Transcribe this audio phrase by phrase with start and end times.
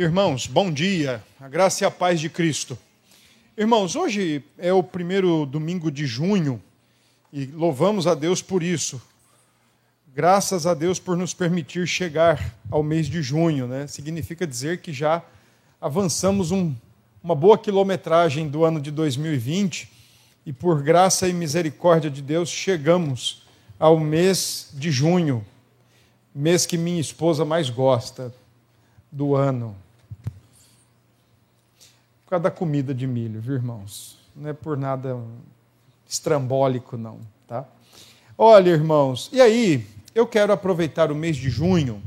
[0.00, 2.78] Irmãos, bom dia, a graça e a paz de Cristo.
[3.54, 6.58] Irmãos, hoje é o primeiro domingo de junho
[7.30, 8.98] e louvamos a Deus por isso.
[10.14, 13.86] Graças a Deus por nos permitir chegar ao mês de junho, né?
[13.88, 15.22] Significa dizer que já
[15.78, 16.74] avançamos um,
[17.22, 19.86] uma boa quilometragem do ano de 2020
[20.46, 23.42] e por graça e misericórdia de Deus chegamos
[23.78, 25.44] ao mês de junho,
[26.34, 28.32] mês que minha esposa mais gosta
[29.12, 29.76] do ano
[32.30, 34.16] por causa da comida de milho, viu, irmãos?
[34.36, 35.18] Não é por nada
[36.08, 37.66] estrambólico, não, tá?
[38.38, 39.84] Olha, irmãos, e aí,
[40.14, 42.00] eu quero aproveitar o mês de junho,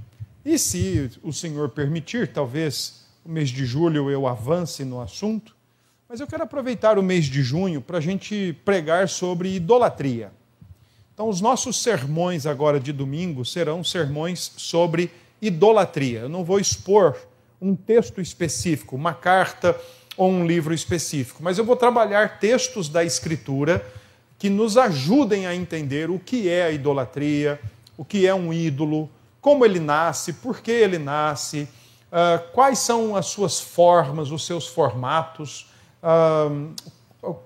[0.45, 5.53] e se o Senhor permitir, talvez o mês de julho eu avance no assunto,
[6.07, 10.31] mas eu quero aproveitar o mês de junho para a gente pregar sobre idolatria.
[11.13, 15.11] Então, os nossos sermões agora de domingo serão sermões sobre
[15.41, 16.21] idolatria.
[16.21, 17.17] Eu não vou expor
[17.63, 19.77] um texto específico, uma carta
[20.15, 23.85] ou um livro específico, mas eu vou trabalhar textos da Escritura
[24.37, 27.59] que nos ajudem a entender o que é a idolatria,
[27.97, 31.67] o que é um ídolo, como ele nasce, por que ele nasce,
[32.11, 36.73] uh, quais são as suas formas, os seus formatos, uh,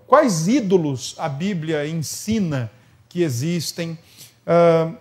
[0.07, 2.71] quais ídolos a Bíblia ensina
[3.07, 3.97] que existem.
[4.45, 4.95] Uh,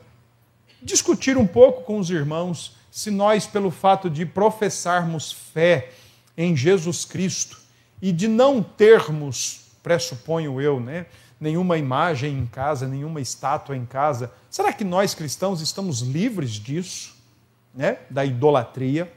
[0.83, 5.91] discutir um pouco com os irmãos se nós, pelo fato de professarmos fé,
[6.37, 7.59] em Jesus Cristo
[8.01, 11.06] e de não termos, pressuponho eu, né,
[11.41, 17.15] nenhuma imagem em casa, nenhuma estátua em casa, será que nós cristãos estamos livres disso,
[17.75, 19.12] né, da idolatria?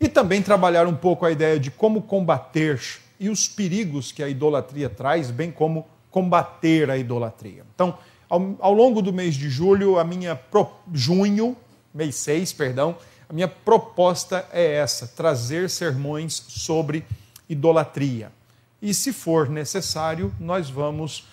[0.00, 2.80] E também trabalhar um pouco a ideia de como combater
[3.18, 7.64] e os perigos que a idolatria traz, bem como combater a idolatria.
[7.74, 7.96] Então,
[8.28, 11.56] ao, ao longo do mês de julho, a minha pro, junho,
[11.92, 12.96] mês 6, perdão,
[13.28, 17.04] a minha proposta é essa: trazer sermões sobre
[17.48, 18.32] idolatria.
[18.80, 21.26] E se for necessário, nós vamos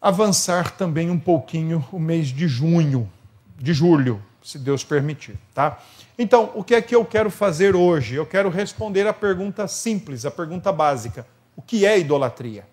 [0.00, 3.10] avançar também um pouquinho o mês de junho,
[3.58, 5.78] de julho, se Deus permitir, tá?
[6.18, 8.14] Então, o que é que eu quero fazer hoje?
[8.14, 12.66] Eu quero responder a pergunta simples, a pergunta básica: o que é idolatria?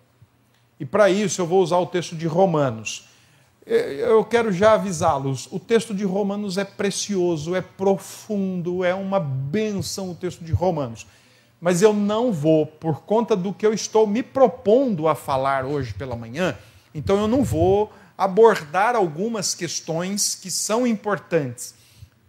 [0.78, 3.08] E para isso eu vou usar o texto de Romanos.
[3.64, 10.10] Eu quero já avisá-los: o texto de Romanos é precioso, é profundo, é uma benção
[10.10, 11.06] o texto de Romanos.
[11.60, 15.94] Mas eu não vou, por conta do que eu estou me propondo a falar hoje
[15.94, 16.58] pela manhã,
[16.92, 21.74] então eu não vou abordar algumas questões que são importantes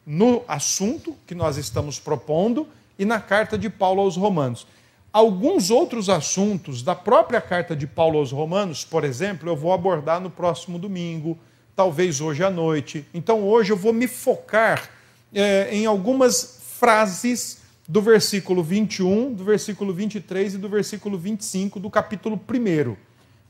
[0.06, 2.68] no assunto que nós estamos propondo
[2.98, 4.68] e na carta de Paulo aos Romanos.
[5.14, 10.20] Alguns outros assuntos da própria carta de Paulo aos Romanos, por exemplo, eu vou abordar
[10.20, 11.38] no próximo domingo,
[11.76, 13.06] talvez hoje à noite.
[13.14, 14.90] Então, hoje eu vou me focar
[15.32, 21.92] é, em algumas frases do versículo 21, do versículo 23 e do versículo 25 do
[21.92, 22.96] capítulo 1,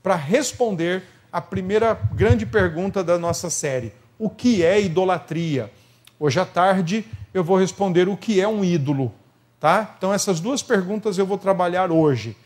[0.02, 5.72] para responder a primeira grande pergunta da nossa série: o que é idolatria?
[6.20, 9.14] Hoje à tarde eu vou responder o que é um ídolo.
[9.64, 9.94] Tá?
[9.96, 12.36] Então, essas duas perguntas eu vou trabalhar hoje.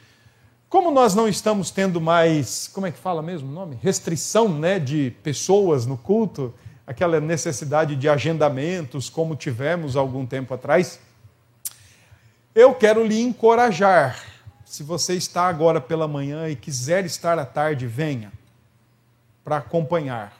[0.68, 3.76] Como nós não estamos tendo mais, como é que fala mesmo o nome?
[3.82, 6.54] Restrição né, de pessoas no culto,
[6.86, 11.00] aquela necessidade de agendamentos, como tivemos algum tempo atrás,
[12.54, 14.22] eu quero lhe encorajar.
[14.64, 18.32] Se você está agora pela manhã e quiser estar à tarde, venha
[19.42, 20.32] para acompanhar.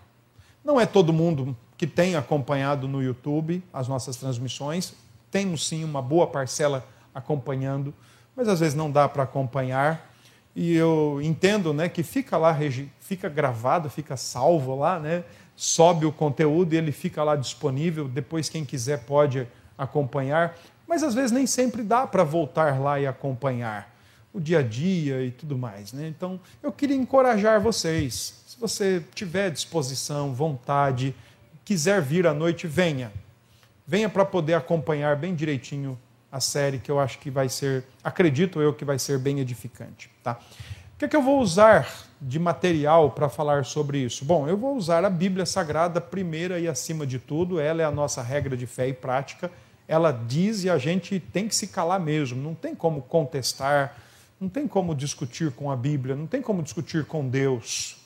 [0.65, 4.95] Não é todo mundo que tem acompanhado no YouTube as nossas transmissões,
[5.31, 7.95] temos sim uma boa parcela acompanhando,
[8.35, 10.13] mas às vezes não dá para acompanhar.
[10.55, 12.57] E eu entendo né, que fica lá,
[13.01, 15.25] fica gravado, fica salvo lá, né?
[15.59, 18.07] sobe o conteúdo e ele fica lá disponível.
[18.07, 19.47] Depois, quem quiser pode
[19.77, 20.57] acompanhar.
[20.87, 23.93] Mas às vezes nem sempre dá para voltar lá e acompanhar
[24.33, 25.93] o dia a dia e tudo mais.
[25.93, 26.07] Né?
[26.07, 28.41] Então, eu queria encorajar vocês.
[28.47, 31.13] Se você tiver disposição, vontade,
[31.65, 33.11] quiser vir à noite, venha
[33.89, 35.99] venha para poder acompanhar bem direitinho
[36.31, 40.11] a série, que eu acho que vai ser, acredito eu, que vai ser bem edificante.
[40.23, 40.39] Tá?
[40.95, 41.89] O que, é que eu vou usar
[42.21, 44.27] de material para falar sobre isso?
[44.27, 47.91] Bom, eu vou usar a Bíblia Sagrada primeira e acima de tudo, ela é a
[47.91, 49.51] nossa regra de fé e prática.
[49.87, 53.97] Ela diz e a gente tem que se calar mesmo, não tem como contestar,
[54.39, 57.97] não tem como discutir com a Bíblia, não tem como discutir com Deus.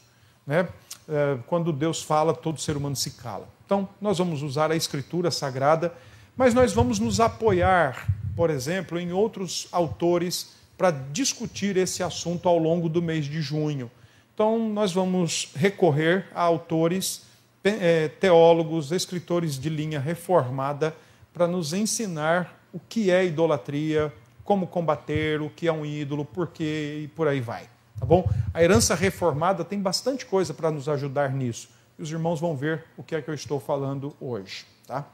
[0.46, 0.68] Né?
[1.08, 3.48] É, quando Deus fala, todo ser humano se cala.
[3.72, 5.94] Então, nós vamos usar a Escritura Sagrada,
[6.36, 12.58] mas nós vamos nos apoiar, por exemplo, em outros autores para discutir esse assunto ao
[12.58, 13.90] longo do mês de junho.
[14.34, 17.22] Então, nós vamos recorrer a autores,
[17.64, 20.94] é, teólogos, escritores de linha reformada,
[21.32, 24.12] para nos ensinar o que é idolatria,
[24.44, 27.70] como combater, o que é um ídolo, por quê e por aí vai.
[27.98, 28.28] Tá bom?
[28.52, 31.70] A herança reformada tem bastante coisa para nos ajudar nisso.
[31.98, 34.64] E os irmãos vão ver o que é que eu estou falando hoje.
[34.86, 35.06] Tá?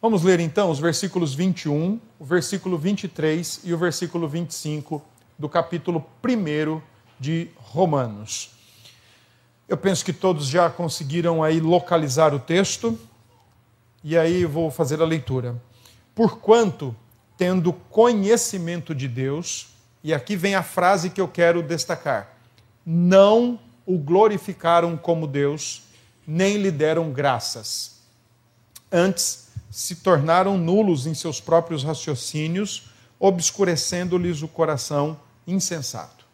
[0.00, 5.02] Vamos ler então os versículos 21, o versículo 23 e o versículo 25
[5.38, 6.80] do capítulo 1
[7.18, 8.50] de Romanos.
[9.68, 12.98] Eu penso que todos já conseguiram aí localizar o texto,
[14.04, 15.60] e aí vou fazer a leitura.
[16.14, 16.94] Porquanto,
[17.36, 19.68] tendo conhecimento de Deus,
[20.04, 22.36] e aqui vem a frase que eu quero destacar:
[22.84, 25.84] não o glorificaram como Deus,
[26.26, 28.00] nem lhe deram graças.
[28.90, 36.24] Antes, se tornaram nulos em seus próprios raciocínios, obscurecendo-lhes o coração insensato.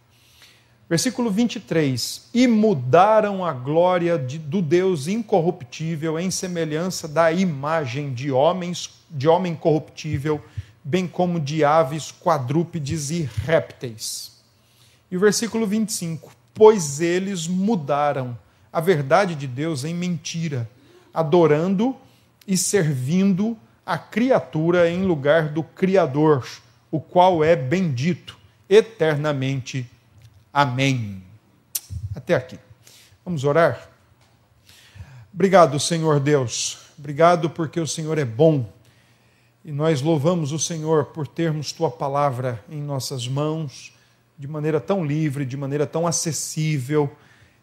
[0.89, 8.31] Versículo 23: E mudaram a glória de, do Deus incorruptível em semelhança da imagem de
[8.31, 10.43] homens, de homem corruptível,
[10.85, 14.33] bem como de aves, quadrúpedes e répteis.
[15.11, 18.39] E o versículo 25: Pois eles mudaram
[18.73, 20.69] a verdade de Deus em mentira,
[21.13, 21.97] adorando
[22.47, 26.47] e servindo a criatura em lugar do Criador,
[26.91, 28.39] o qual é bendito
[28.69, 29.89] eternamente.
[30.53, 31.23] Amém.
[32.15, 32.59] Até aqui.
[33.25, 33.89] Vamos orar?
[35.33, 36.79] Obrigado, Senhor Deus.
[36.99, 38.71] Obrigado porque o Senhor é bom.
[39.65, 43.92] E nós louvamos o Senhor por termos tua palavra em nossas mãos,
[44.43, 47.09] de maneira tão livre, de maneira tão acessível,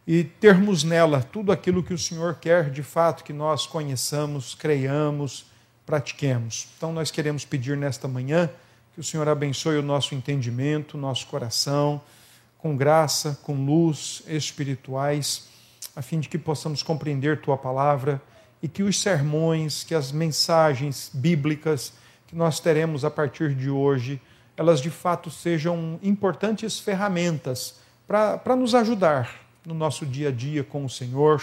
[0.08, 5.46] e termos nela tudo aquilo que o Senhor quer de fato que nós conheçamos, creiamos,
[5.86, 6.70] pratiquemos.
[6.78, 8.50] Então nós queremos pedir nesta manhã
[8.94, 12.02] que o Senhor abençoe o nosso entendimento, o nosso coração
[12.58, 15.50] com graça, com luz espirituais,
[15.98, 18.22] a fim de que possamos compreender tua palavra
[18.64, 21.92] e que os sermões, que as mensagens bíblicas
[22.26, 24.22] que nós teremos a partir de hoje,
[24.60, 30.84] elas de fato sejam importantes ferramentas para nos ajudar no nosso dia a dia com
[30.84, 31.42] o Senhor,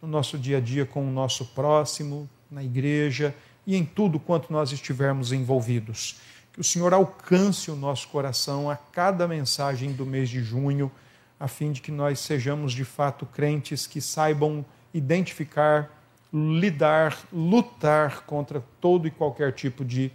[0.00, 3.34] no nosso dia a dia com o nosso próximo, na igreja
[3.66, 6.20] e em tudo quanto nós estivermos envolvidos
[6.52, 10.92] que o Senhor alcance o nosso coração a cada mensagem do mês de junho,
[11.40, 15.90] a fim de que nós sejamos de fato crentes que saibam identificar,
[16.32, 20.12] lidar, lutar contra todo e qualquer tipo de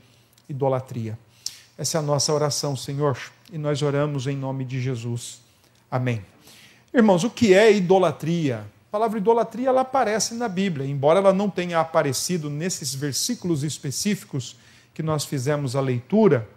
[0.48, 1.18] idolatria.
[1.78, 3.16] Essa é a nossa oração, Senhor,
[3.54, 5.40] e nós oramos em nome de Jesus.
[5.92, 6.26] Amém.
[6.92, 8.66] Irmãos, o que é idolatria?
[8.88, 14.58] A palavra idolatria ela aparece na Bíblia, embora ela não tenha aparecido nesses versículos específicos
[14.92, 16.50] que nós fizemos a leitura,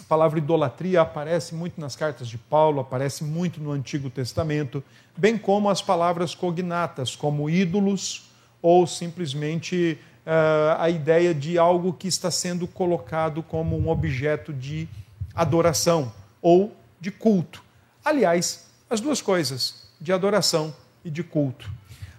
[0.00, 4.82] a palavra idolatria aparece muito nas cartas de Paulo, aparece muito no Antigo Testamento,
[5.14, 8.30] bem como as palavras cognatas, como ídolos
[8.62, 14.88] ou simplesmente uh, a ideia de algo que está sendo colocado como um objeto de
[15.34, 16.12] adoração
[16.42, 17.62] ou de culto.
[18.04, 20.74] Aliás, as duas coisas, de adoração
[21.04, 21.70] e de culto.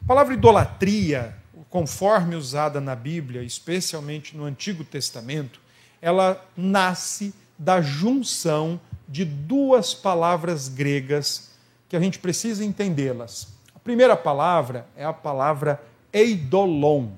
[0.03, 1.35] A palavra idolatria
[1.69, 5.59] conforme usada na Bíblia, especialmente no Antigo Testamento,
[6.01, 11.51] ela nasce da junção de duas palavras gregas
[11.89, 13.47] que a gente precisa entendê-las.
[13.75, 15.81] A primeira palavra é a palavra
[16.11, 17.09] eidolon,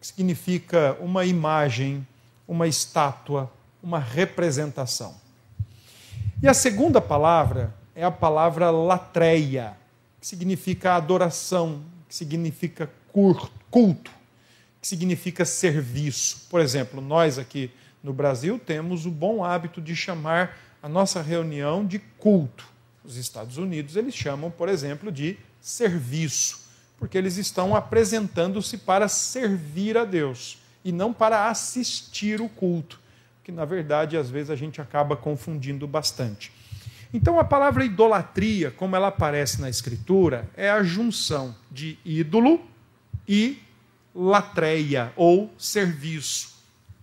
[0.00, 2.06] que significa uma imagem,
[2.48, 3.52] uma estátua,
[3.82, 5.14] uma representação.
[6.42, 9.76] E a segunda palavra é a palavra latreia,
[10.20, 14.10] que significa adoração, que significa culto,
[14.80, 16.46] que significa serviço.
[16.48, 17.70] Por exemplo, nós aqui
[18.02, 22.66] no Brasil temos o bom hábito de chamar a nossa reunião de culto.
[23.04, 26.59] Os Estados Unidos eles chamam, por exemplo, de serviço,
[27.00, 33.00] porque eles estão apresentando-se para servir a Deus e não para assistir o culto,
[33.42, 36.52] que na verdade às vezes a gente acaba confundindo bastante.
[37.12, 42.60] Então a palavra idolatria, como ela aparece na escritura, é a junção de ídolo
[43.26, 43.58] e
[44.14, 46.54] latreia ou serviço,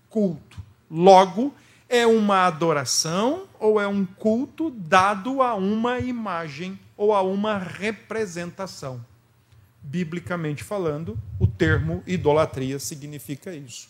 [0.10, 0.58] culto.
[0.90, 1.54] Logo,
[1.90, 9.04] é uma adoração ou é um culto dado a uma imagem ou a uma representação.
[9.90, 13.88] Biblicamente falando, o termo idolatria significa isso.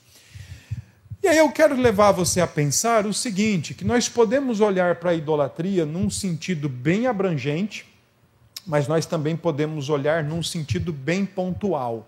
[1.23, 5.09] E aí eu quero levar você a pensar o seguinte: que nós podemos olhar para
[5.09, 7.91] a idolatria num sentido bem abrangente,
[8.65, 12.07] mas nós também podemos olhar num sentido bem pontual.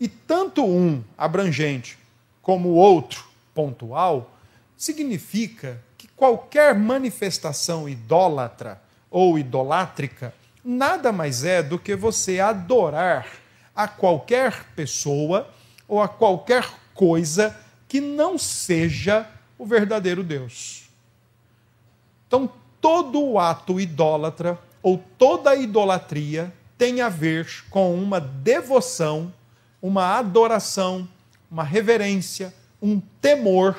[0.00, 1.96] E tanto um abrangente
[2.42, 3.24] como o outro
[3.54, 4.36] pontual
[4.76, 10.34] significa que qualquer manifestação idólatra ou idolátrica
[10.64, 13.26] nada mais é do que você adorar
[13.74, 15.48] a qualquer pessoa
[15.88, 17.56] ou a qualquer coisa
[17.88, 19.26] que não seja
[19.58, 20.84] o verdadeiro Deus.
[22.26, 22.50] Então,
[22.80, 29.32] todo o ato idólatra ou toda idolatria tem a ver com uma devoção,
[29.80, 31.08] uma adoração,
[31.50, 33.76] uma reverência, um temor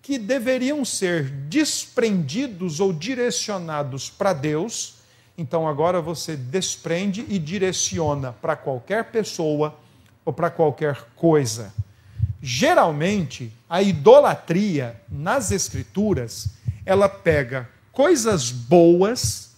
[0.00, 4.94] que deveriam ser desprendidos ou direcionados para Deus.
[5.36, 9.76] Então agora você desprende e direciona para qualquer pessoa
[10.24, 11.72] ou para qualquer coisa.
[12.40, 16.50] Geralmente, a idolatria nas escrituras,
[16.84, 19.54] ela pega coisas boas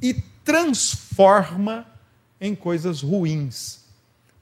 [0.00, 0.14] e
[0.44, 1.86] transforma
[2.40, 3.80] em coisas ruins.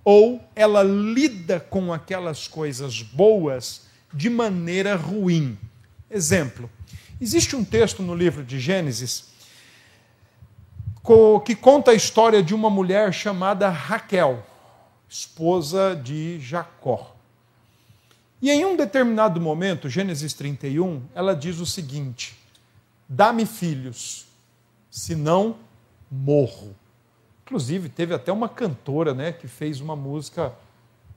[0.02, 3.82] Ou ela lida com aquelas coisas boas
[4.14, 5.58] de maneira ruim.
[6.10, 6.70] Exemplo:
[7.20, 9.29] existe um texto no livro de Gênesis
[11.44, 14.44] que conta a história de uma mulher chamada Raquel,
[15.08, 17.16] esposa de Jacó.
[18.40, 22.38] E em um determinado momento, Gênesis 31, ela diz o seguinte:
[23.08, 24.26] Dá-me filhos,
[24.90, 25.56] senão
[26.10, 26.74] morro.
[27.44, 30.54] Inclusive, teve até uma cantora né, que fez uma música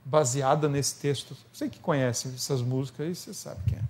[0.04, 1.36] baseada nesse texto.
[1.52, 3.82] Você que conhece essas músicas aí, você sabe quem é.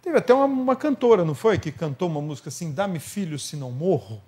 [0.00, 1.58] Teve até uma, uma cantora, não foi?
[1.58, 4.22] Que cantou uma música assim: Dá-me filhos se não morro.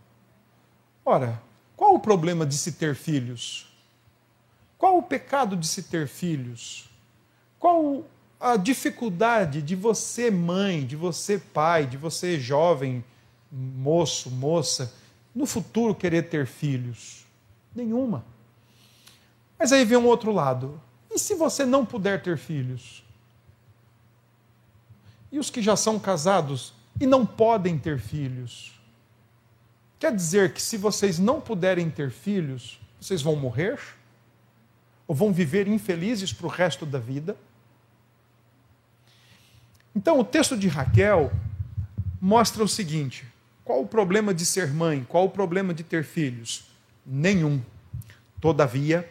[1.11, 1.43] Ora,
[1.77, 3.67] qual o problema de se ter filhos?
[4.79, 6.89] Qual o pecado de se ter filhos?
[7.59, 8.05] Qual
[8.39, 13.05] a dificuldade de você, mãe, de você, pai, de você, jovem,
[13.51, 14.95] moço, moça,
[15.35, 17.27] no futuro querer ter filhos?
[17.75, 18.25] Nenhuma.
[19.59, 20.81] Mas aí vem um outro lado.
[21.11, 23.03] E se você não puder ter filhos?
[25.33, 28.80] E os que já são casados e não podem ter filhos?
[30.01, 33.79] Quer dizer que se vocês não puderem ter filhos, vocês vão morrer?
[35.07, 37.37] Ou vão viver infelizes para o resto da vida?
[39.95, 41.31] Então, o texto de Raquel
[42.19, 43.27] mostra o seguinte:
[43.63, 45.05] qual o problema de ser mãe?
[45.07, 46.65] Qual o problema de ter filhos?
[47.05, 47.61] Nenhum.
[48.41, 49.07] Todavia,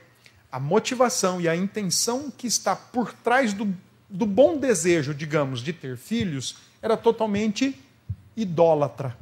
[0.52, 3.72] a motivação e a intenção que está por trás do,
[4.10, 7.80] do bom desejo, digamos, de ter filhos, era totalmente
[8.36, 9.16] idólatra.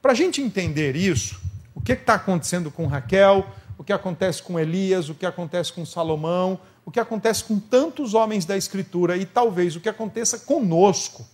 [0.00, 1.40] Para a gente entender isso,
[1.74, 3.44] o que está acontecendo com Raquel,
[3.76, 8.14] o que acontece com Elias, o que acontece com Salomão, o que acontece com tantos
[8.14, 11.26] homens da Escritura e talvez o que aconteça conosco.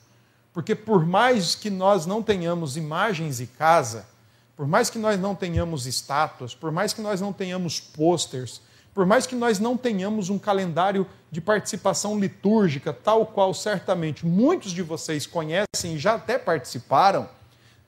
[0.52, 4.06] Porque por mais que nós não tenhamos imagens e casa,
[4.56, 8.62] por mais que nós não tenhamos estátuas, por mais que nós não tenhamos posters,
[8.94, 14.72] por mais que nós não tenhamos um calendário de participação litúrgica, tal qual certamente muitos
[14.72, 17.28] de vocês conhecem e já até participaram,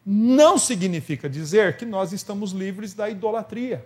[0.06, 3.84] não significa dizer que nós estamos livres da idolatria.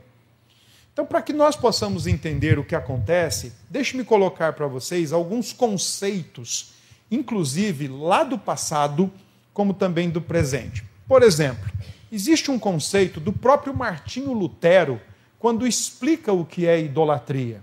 [0.93, 6.79] Então, para que nós possamos entender o que acontece, deixe-me colocar para vocês alguns conceitos
[7.11, 9.11] inclusive lá do passado,
[9.53, 10.85] como também do presente.
[11.09, 11.69] Por exemplo,
[12.13, 15.01] existe um conceito do próprio Martinho Lutero
[15.39, 17.63] quando explica o que é idolatria.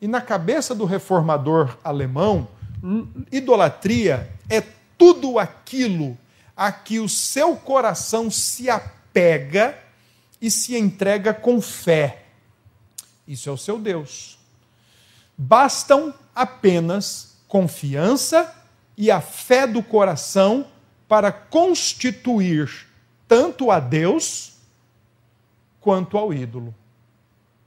[0.00, 2.46] E na cabeça do reformador alemão,
[3.32, 4.62] idolatria é
[4.96, 6.16] tudo aquilo
[6.56, 9.78] a que o seu coração se apega
[10.40, 12.24] e se entrega com fé.
[13.28, 14.38] Isso é o seu Deus.
[15.36, 18.54] Bastam apenas confiança
[18.96, 20.66] e a fé do coração
[21.06, 22.86] para constituir
[23.28, 24.54] tanto a Deus
[25.80, 26.74] quanto ao ídolo.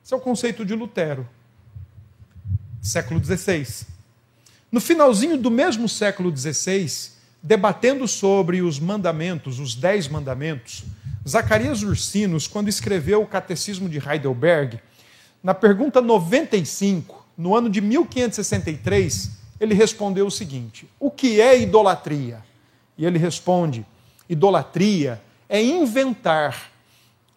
[0.04, 1.30] Esse é o conceito de Lutero,
[2.82, 3.86] século XVI.
[4.72, 10.84] No finalzinho do mesmo século XVI, debatendo sobre os mandamentos, os dez mandamentos,
[11.28, 14.80] Zacarias Ursinos, quando escreveu o Catecismo de Heidelberg,
[15.44, 22.44] na pergunta 95, no ano de 1563, ele respondeu o seguinte: O que é idolatria?
[22.98, 23.86] E ele responde:
[24.28, 26.72] Idolatria é inventar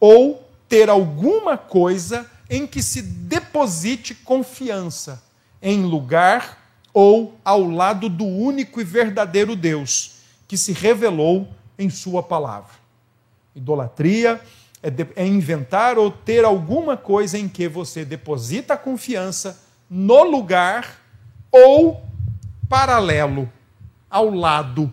[0.00, 5.22] ou ter alguma coisa em que se deposite confiança
[5.60, 6.61] em lugar
[6.92, 12.74] ou ao lado do único e verdadeiro Deus que se revelou em Sua palavra.
[13.54, 14.40] Idolatria
[14.82, 20.24] é, de, é, inventar ou ter alguma coisa em que você deposita a confiança no
[20.24, 20.98] lugar
[21.50, 22.02] ou
[22.68, 23.50] paralelo,
[24.08, 24.92] ao lado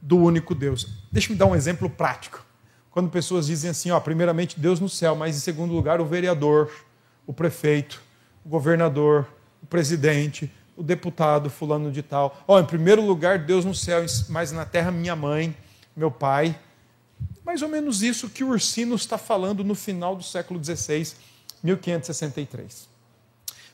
[0.00, 0.88] do único Deus.
[1.10, 2.44] Deixa me dar um exemplo prático.
[2.90, 6.70] Quando pessoas dizem assim, ó, primeiramente Deus no céu, mas em segundo lugar o vereador,
[7.26, 8.02] o prefeito,
[8.44, 9.26] o governador,
[9.62, 12.42] o presidente, o deputado fulano de tal.
[12.46, 15.56] Ó, em primeiro lugar Deus no céu, mas na terra minha mãe,
[15.96, 16.58] meu pai.
[17.44, 21.12] Mais ou menos isso que o Ursino está falando no final do século XVI,
[21.62, 22.88] 1563.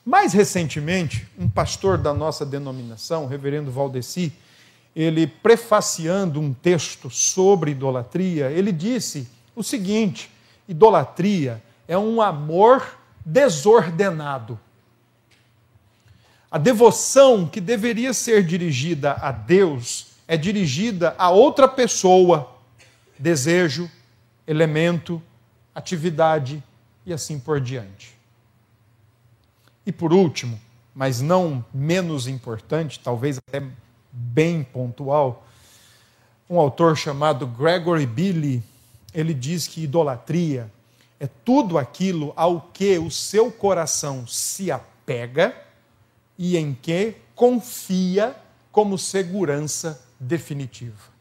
[0.05, 4.33] Mais recentemente, um pastor da nossa denominação, o reverendo Valdeci,
[4.97, 10.31] ele prefaciando um texto sobre idolatria, ele disse o seguinte:
[10.67, 14.59] idolatria é um amor desordenado.
[16.50, 22.50] A devoção que deveria ser dirigida a Deus é dirigida a outra pessoa,
[23.19, 23.90] desejo,
[24.47, 25.23] elemento,
[25.75, 26.62] atividade
[27.05, 28.17] e assim por diante.
[29.85, 30.59] E por último,
[30.95, 33.62] mas não menos importante, talvez até
[34.11, 35.47] bem pontual,
[36.49, 38.62] um autor chamado Gregory Billy,
[39.12, 40.71] ele diz que idolatria
[41.21, 45.68] é tudo aquilo ao que o seu coração se apega
[46.38, 48.37] e em que confia
[48.71, 51.18] como segurança definitiva.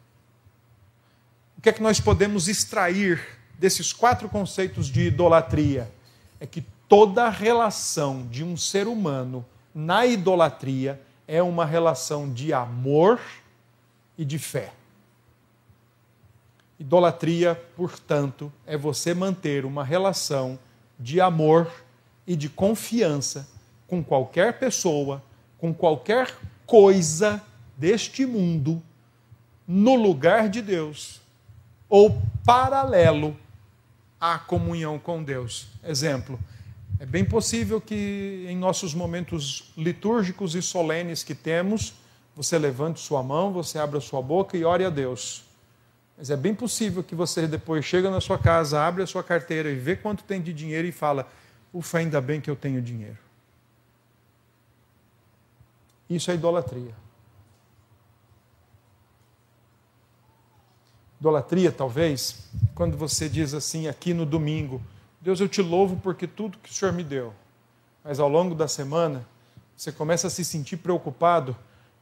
[1.57, 3.19] O que é que nós podemos extrair
[3.57, 5.91] desses quatro conceitos de idolatria?
[6.39, 9.43] É que toda relação de um ser humano
[9.73, 13.19] na idolatria é uma relação de amor
[14.17, 14.71] e de fé.
[16.79, 20.59] Idolatria, portanto, é você manter uma relação
[20.99, 21.71] de amor
[22.25, 23.47] e de confiança
[23.87, 25.23] com qualquer pessoa,
[25.57, 27.41] com qualquer coisa
[27.77, 28.81] deste mundo,
[29.67, 31.21] no lugar de Deus
[31.89, 33.35] ou paralelo
[34.19, 35.67] à comunhão com Deus.
[35.83, 36.39] Exemplo,
[36.99, 41.93] é bem possível que em nossos momentos litúrgicos e solenes que temos,
[42.35, 45.43] você levante sua mão, você abra sua boca e ore a Deus.
[46.17, 49.69] Mas é bem possível que você depois chega na sua casa, abre a sua carteira
[49.69, 51.27] e vê quanto tem de dinheiro e fala:
[51.71, 53.26] "Ufa, ainda bem que eu tenho dinheiro".
[56.09, 56.95] Isso é idolatria.
[61.19, 64.81] Idolatria, talvez, quando você diz assim aqui no domingo:
[65.19, 67.33] Deus, eu te louvo porque tudo que o Senhor me deu.
[68.03, 69.25] Mas ao longo da semana,
[69.75, 71.55] você começa a se sentir preocupado,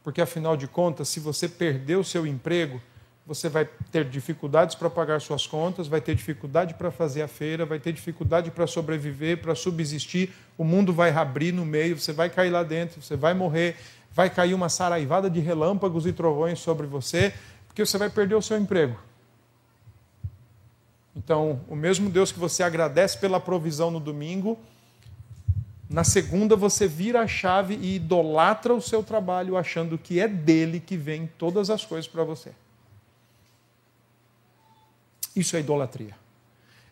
[0.04, 2.80] porque afinal de contas, se você perder o seu emprego,
[3.26, 7.66] você vai ter dificuldades para pagar suas contas, vai ter dificuldade para fazer a feira,
[7.66, 10.32] vai ter dificuldade para sobreviver, para subsistir.
[10.56, 13.76] O mundo vai abrir no meio, você vai cair lá dentro, você vai morrer,
[14.16, 17.34] vai cair uma saraivada de relâmpagos e trovões sobre você,
[17.66, 18.98] porque você vai perder o seu emprego.
[21.14, 24.58] Então, o mesmo Deus que você agradece pela provisão no domingo,
[25.86, 30.80] na segunda você vira a chave e idolatra o seu trabalho, achando que é dele
[30.80, 32.52] que vem todas as coisas para você.
[35.34, 36.16] Isso é idolatria.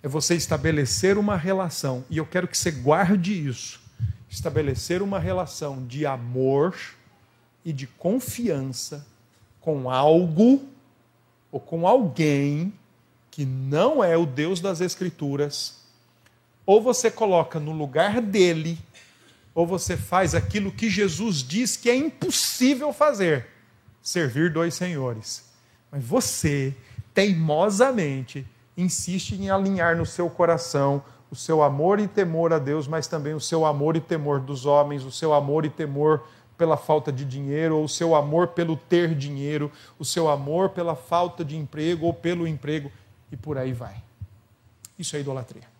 [0.02, 3.80] É você estabelecer uma relação, e eu quero que você guarde isso.
[4.28, 6.76] Estabelecer uma relação de amor
[7.64, 9.06] e de confiança
[9.60, 10.62] com algo
[11.50, 12.72] ou com alguém
[13.30, 15.82] que não é o Deus das Escrituras.
[16.66, 18.78] Ou você coloca no lugar dele,
[19.54, 23.46] ou você faz aquilo que Jesus diz que é impossível fazer:
[24.02, 25.44] servir dois senhores.
[25.90, 26.74] Mas você
[27.12, 28.46] teimosamente
[28.76, 33.34] insiste em alinhar no seu coração o seu amor e temor a Deus, mas também
[33.34, 36.24] o seu amor e temor dos homens, o seu amor e temor
[36.56, 40.94] pela falta de dinheiro, ou o seu amor pelo ter dinheiro, o seu amor pela
[40.94, 42.90] falta de emprego ou pelo emprego,
[43.30, 43.96] e por aí vai.
[44.98, 45.74] Isso é idolatria.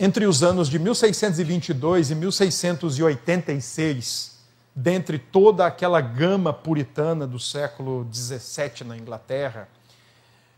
[0.00, 4.38] Entre os anos de 1622 e 1686,
[4.72, 9.68] dentre toda aquela gama puritana do século XVII na Inglaterra,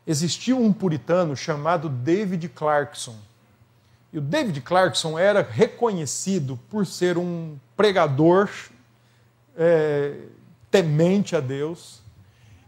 [0.07, 3.17] existiu um puritano chamado David Clarkson.
[4.13, 8.51] E o David Clarkson era reconhecido por ser um pregador
[9.57, 10.17] é,
[10.71, 12.01] temente a Deus.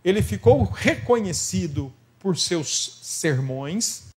[0.04, 4.08] Ele ficou reconhecido por seus sermões,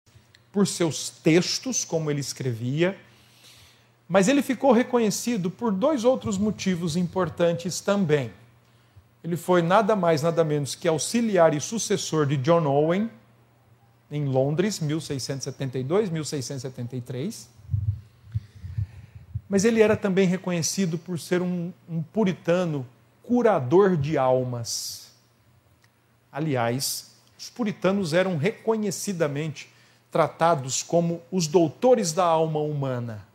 [0.53, 2.97] por seus textos, como ele escrevia
[4.09, 8.31] mas ele ficou reconhecido por dois outros motivos importantes também.
[9.23, 13.11] Ele foi nada mais, nada menos que auxiliar e sucessor de John Owen,
[14.11, 17.49] em Londres, 1672, 1673.
[19.49, 22.87] Mas ele era também reconhecido por ser um, um puritano
[23.23, 25.13] curador de almas.
[26.33, 29.69] Aliás, os puritanos eram reconhecidamente
[30.11, 33.27] tratados como os doutores da alma humana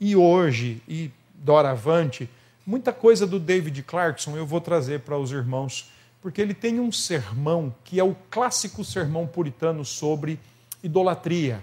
[0.00, 2.28] e hoje e doravante,
[2.66, 5.90] muita coisa do David Clarkson eu vou trazer para os irmãos,
[6.20, 10.38] porque ele tem um sermão que é o clássico sermão puritano sobre
[10.82, 11.62] idolatria.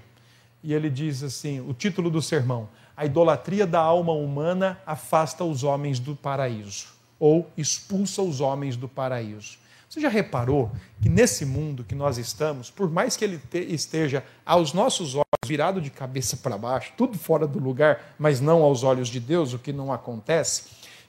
[0.63, 5.63] E ele diz assim: o título do sermão, A idolatria da alma humana afasta os
[5.63, 6.87] homens do paraíso,
[7.19, 9.57] ou expulsa os homens do paraíso.
[9.89, 14.73] Você já reparou que nesse mundo que nós estamos, por mais que ele esteja aos
[14.73, 19.07] nossos olhos virado de cabeça para baixo, tudo fora do lugar, mas não aos olhos
[19.07, 20.63] de Deus, o que não acontece.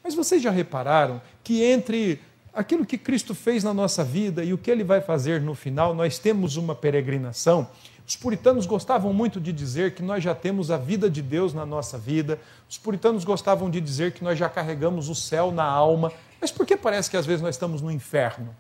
[0.05, 2.21] Mas vocês já repararam que entre
[2.57, 5.95] aquilo que Cristo fez na nossa vida e o que ele vai fazer no final,
[5.95, 7.69] nós temos uma peregrinação?
[8.09, 11.67] Os puritanos gostavam muito de dizer que nós já temos a vida de Deus na
[11.67, 12.41] nossa vida.
[12.69, 16.11] Os puritanos gostavam de dizer que nós já carregamos o céu na alma.
[16.41, 18.55] Mas por que parece que às vezes nós estamos no inferno?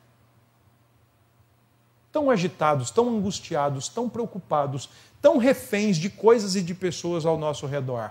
[2.13, 4.91] Tão agitados, tão angustiados, tão preocupados,
[5.23, 8.11] tão reféns de coisas e de pessoas ao nosso redor.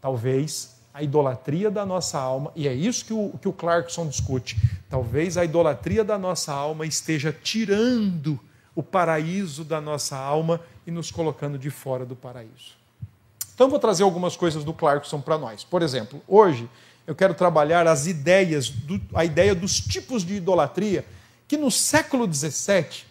[0.00, 4.56] Talvez a idolatria da nossa alma, e é isso que o, que o Clarkson discute,
[4.88, 8.40] talvez a idolatria da nossa alma esteja tirando
[8.74, 12.78] o paraíso da nossa alma e nos colocando de fora do paraíso.
[13.54, 15.62] Então, vou trazer algumas coisas do Clarkson para nós.
[15.62, 16.66] Por exemplo, hoje
[17.06, 21.04] eu quero trabalhar as ideias, do, a ideia dos tipos de idolatria
[21.46, 23.04] que no século XVII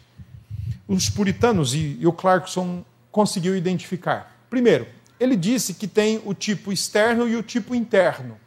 [0.87, 4.35] os puritanos e, e o Clarkson conseguiu identificar.
[4.49, 4.87] Primeiro,
[5.19, 8.37] ele disse que tem o tipo externo e o tipo interno.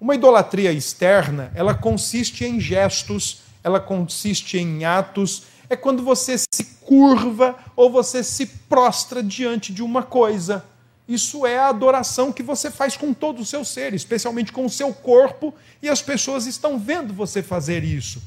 [0.00, 6.64] Uma idolatria externa, ela consiste em gestos, ela consiste em atos, é quando você se
[6.82, 10.64] curva ou você se prostra diante de uma coisa.
[11.08, 14.70] Isso é a adoração que você faz com todo o seu ser, especialmente com o
[14.70, 18.22] seu corpo, e as pessoas estão vendo você fazer isso.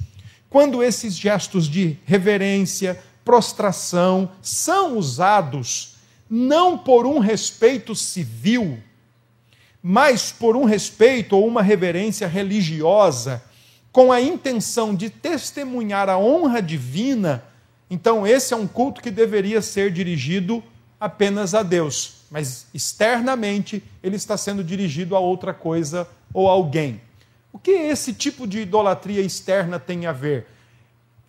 [0.49, 5.96] Quando esses gestos de reverência, prostração são usados
[6.29, 8.79] não por um respeito civil,
[9.81, 13.41] mas por um respeito ou uma reverência religiosa,
[13.91, 17.43] com a intenção de testemunhar a honra divina,
[17.89, 20.63] então esse é um culto que deveria ser dirigido
[20.99, 27.01] apenas a Deus, mas externamente ele está sendo dirigido a outra coisa ou alguém.
[27.53, 30.47] O que esse tipo de idolatria externa tem a ver?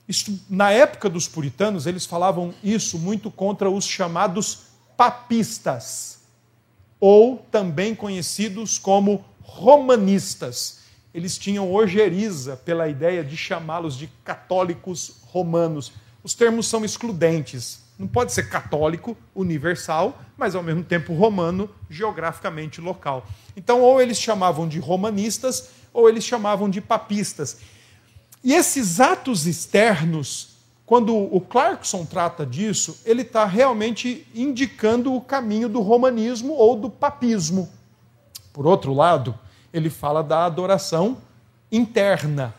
[0.08, 4.67] Isso, na época dos puritanos, eles falavam isso muito contra os chamados
[4.98, 6.18] papistas,
[7.00, 10.78] ou também conhecidos como romanistas
[11.18, 15.92] eles tinham ojeriza pela ideia de chamá-los de católicos romanos.
[16.22, 17.82] Os termos são excludentes.
[17.98, 23.26] Não pode ser católico universal, mas ao mesmo tempo romano geograficamente local.
[23.56, 27.58] Então, ou eles chamavam de romanistas, ou eles chamavam de papistas.
[28.44, 30.57] E esses atos externos,
[30.88, 36.88] quando o Clarkson trata disso, ele está realmente indicando o caminho do romanismo ou do
[36.88, 37.68] papismo.
[38.54, 39.38] Por outro lado,
[39.70, 41.18] ele fala da adoração
[41.70, 42.54] interna,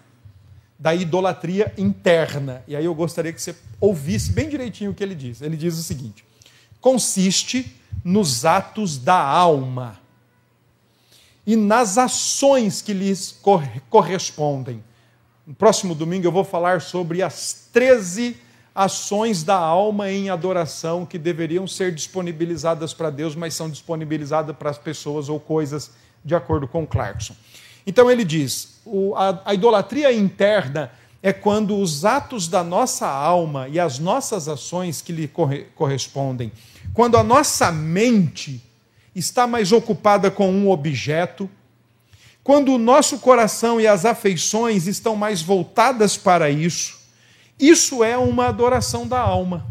[0.78, 2.64] da idolatria interna.
[2.68, 5.42] E aí eu gostaria que você ouvisse bem direitinho o que ele diz.
[5.42, 6.24] Ele diz o seguinte:
[6.80, 10.00] consiste nos atos da alma
[11.48, 13.40] e nas ações que lhes
[13.90, 14.84] correspondem.
[15.50, 18.38] No próximo domingo eu vou falar sobre as 13
[18.76, 24.70] ações da alma em adoração que deveriam ser disponibilizadas para Deus, mas são disponibilizadas para
[24.70, 25.90] as pessoas ou coisas
[26.24, 27.36] de acordo com Clarkson.
[27.84, 28.80] Então ele diz:
[29.44, 30.92] a, idolatria interna
[31.24, 36.52] é quando os atos da nossa alma e as nossas ações que lhe corre, correspondem,
[36.94, 38.64] quando a nossa mente
[39.16, 41.50] está mais ocupada com um objeto,
[42.44, 47.00] quando o nosso coração e as afeições estão mais voltadas para isso,
[47.60, 49.66] isso é uma adoração da alma.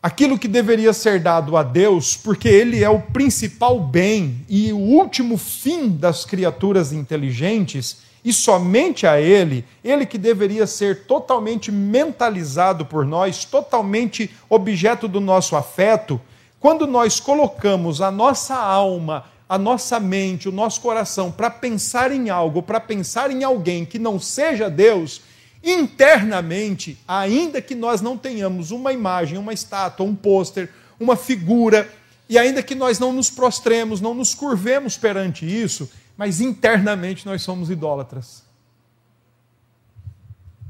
[0.00, 4.78] Aquilo que deveria ser dado a Deus, porque Ele é o principal bem e o
[4.78, 12.86] último fim das criaturas inteligentes, e somente a Ele, Ele que deveria ser totalmente mentalizado
[12.86, 16.20] por nós, totalmente objeto do nosso afeto,
[16.60, 22.28] quando nós colocamos a nossa alma, a nossa mente, o nosso coração para pensar em
[22.28, 25.22] algo, para pensar em alguém que não seja Deus,
[25.64, 31.90] internamente, ainda que nós não tenhamos uma imagem, uma estátua, um pôster, uma figura,
[32.28, 37.42] e ainda que nós não nos prostremos, não nos curvemos perante isso, mas internamente nós
[37.42, 38.44] somos idólatras.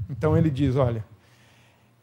[0.09, 1.05] Então ele diz: olha,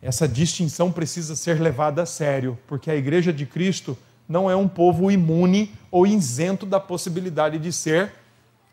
[0.02, 4.68] essa distinção precisa ser levada a sério, porque a igreja de Cristo não é um
[4.68, 8.12] povo imune ou isento da possibilidade de ser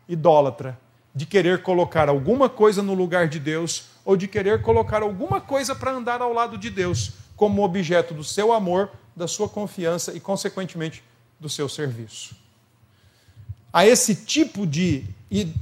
[0.07, 0.77] idólatra,
[1.13, 5.75] de querer colocar alguma coisa no lugar de Deus ou de querer colocar alguma coisa
[5.75, 10.19] para andar ao lado de Deus, como objeto do seu amor, da sua confiança e,
[10.19, 11.03] consequentemente,
[11.39, 12.35] do seu serviço.
[13.71, 15.05] A esse tipo de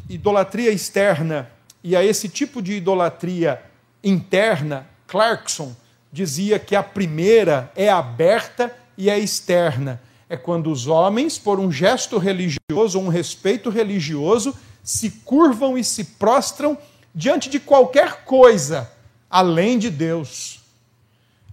[0.10, 1.50] idolatria externa
[1.84, 3.62] e a esse tipo de idolatria
[4.04, 5.76] interna, Clarkson
[6.12, 10.02] dizia que a primeira é aberta e é externa.
[10.30, 16.04] É quando os homens, por um gesto religioso, um respeito religioso, se curvam e se
[16.04, 16.78] prostram
[17.14, 18.90] diante de qualquer coisa
[19.30, 20.60] além de Deus.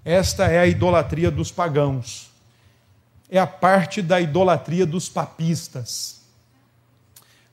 [0.05, 2.31] Esta é a idolatria dos pagãos.
[3.31, 6.22] É a parte da idolatria dos papistas.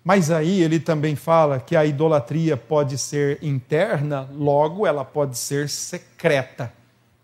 [0.04, 5.67] Mas aí ele também fala que a idolatria pode ser interna, logo ela pode ser
[5.67, 6.71] secreta,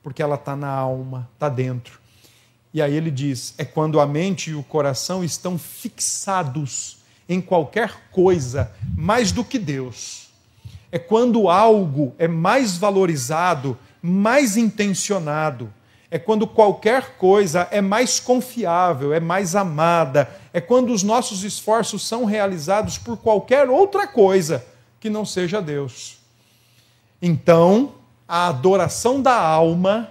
[0.02, 2.01] porque ela está na alma, está dentro.
[2.73, 8.10] E aí ele diz: é quando a mente e o coração estão fixados em qualquer
[8.12, 10.29] coisa mais do que Deus.
[10.91, 15.71] É quando algo é mais valorizado, mais intencionado.
[16.13, 20.29] É quando qualquer coisa é mais confiável, é mais amada.
[20.51, 24.65] É quando os nossos esforços são realizados por qualquer outra coisa
[24.99, 26.17] que não seja Deus.
[27.21, 27.93] Então,
[28.27, 30.11] a adoração da alma,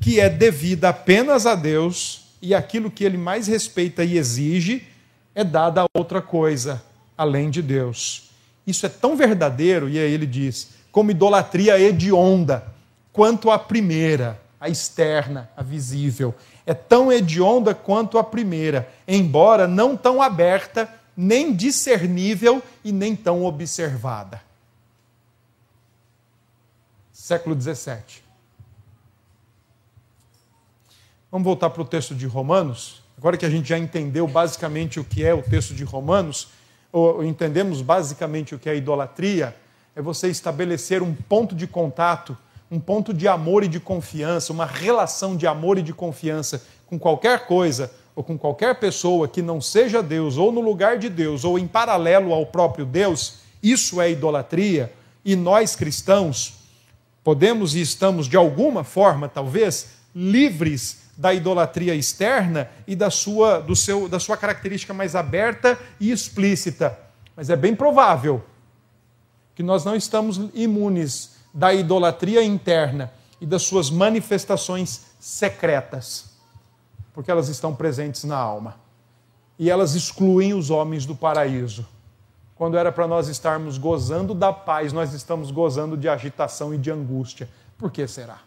[0.00, 4.88] que é devida apenas a Deus, e aquilo que ele mais respeita e exige,
[5.34, 6.82] é dada a outra coisa,
[7.16, 8.30] além de Deus.
[8.66, 12.64] Isso é tão verdadeiro, e aí ele diz, como idolatria hedionda,
[13.12, 16.34] quanto a primeira, a externa, a visível.
[16.64, 23.44] É tão hedionda quanto a primeira, embora não tão aberta, nem discernível e nem tão
[23.44, 24.40] observada.
[27.12, 28.29] Século 17.
[31.32, 33.04] Vamos voltar para o texto de Romanos.
[33.16, 36.48] Agora que a gente já entendeu basicamente o que é o texto de Romanos,
[36.92, 39.54] ou entendemos basicamente o que é idolatria,
[39.94, 42.36] é você estabelecer um ponto de contato,
[42.68, 46.98] um ponto de amor e de confiança, uma relação de amor e de confiança com
[46.98, 51.44] qualquer coisa ou com qualquer pessoa que não seja Deus, ou no lugar de Deus,
[51.44, 54.92] ou em paralelo ao próprio Deus, isso é idolatria,
[55.24, 56.54] e nós cristãos
[57.22, 63.76] podemos e estamos de alguma forma, talvez, livres da idolatria externa e da sua, do
[63.76, 66.98] seu, da sua característica mais aberta e explícita.
[67.36, 68.42] Mas é bem provável
[69.54, 76.30] que nós não estamos imunes da idolatria interna e das suas manifestações secretas,
[77.12, 78.76] porque elas estão presentes na alma.
[79.58, 81.86] E elas excluem os homens do paraíso.
[82.54, 86.90] Quando era para nós estarmos gozando da paz, nós estamos gozando de agitação e de
[86.90, 87.46] angústia.
[87.76, 88.38] Por que será?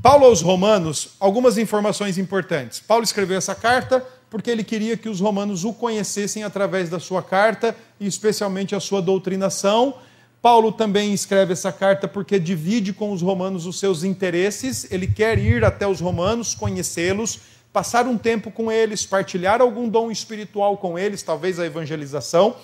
[0.00, 2.78] Paulo aos Romanos, algumas informações importantes.
[2.78, 7.20] Paulo escreveu essa carta porque ele queria que os romanos o conhecessem através da sua
[7.20, 9.96] carta e especialmente a sua doutrinação.
[10.40, 15.36] Paulo também escreve essa carta porque divide com os romanos os seus interesses, ele quer
[15.36, 17.40] ir até os romanos, conhecê-los,
[17.72, 22.54] passar um tempo com eles, partilhar algum dom espiritual com eles, talvez a evangelização.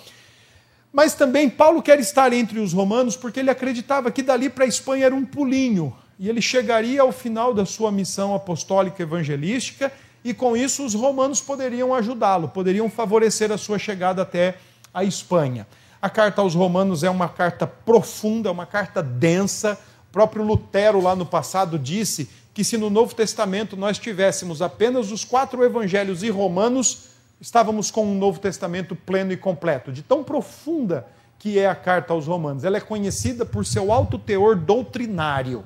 [0.93, 4.67] Mas também Paulo quer estar entre os romanos porque ele acreditava que dali para a
[4.67, 9.91] Espanha era um pulinho, e ele chegaria ao final da sua missão apostólica evangelística,
[10.23, 14.57] e com isso os romanos poderiam ajudá-lo, poderiam favorecer a sua chegada até
[14.93, 15.67] a Espanha.
[16.01, 19.77] A carta aos Romanos é uma carta profunda, uma carta densa.
[20.09, 25.11] O próprio Lutero, lá no passado, disse que se no Novo Testamento nós tivéssemos apenas
[25.11, 27.09] os quatro evangelhos e Romanos,
[27.41, 31.07] estávamos com um Novo Testamento pleno e completo, de tão profunda
[31.39, 32.63] que é a carta aos Romanos.
[32.63, 35.65] Ela é conhecida por seu alto teor doutrinário.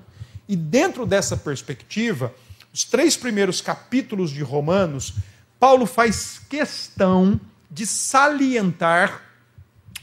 [0.50, 2.34] E dentro dessa perspectiva,
[2.74, 5.14] os três primeiros capítulos de Romanos,
[5.60, 9.22] Paulo faz questão de salientar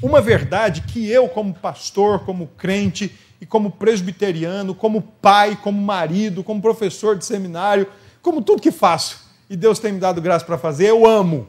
[0.01, 6.45] uma verdade que eu, como pastor, como crente e como presbiteriano, como pai, como marido,
[6.45, 7.89] como professor de seminário,
[8.23, 11.49] como tudo que faço, e Deus tem me dado graça para fazer, eu amo.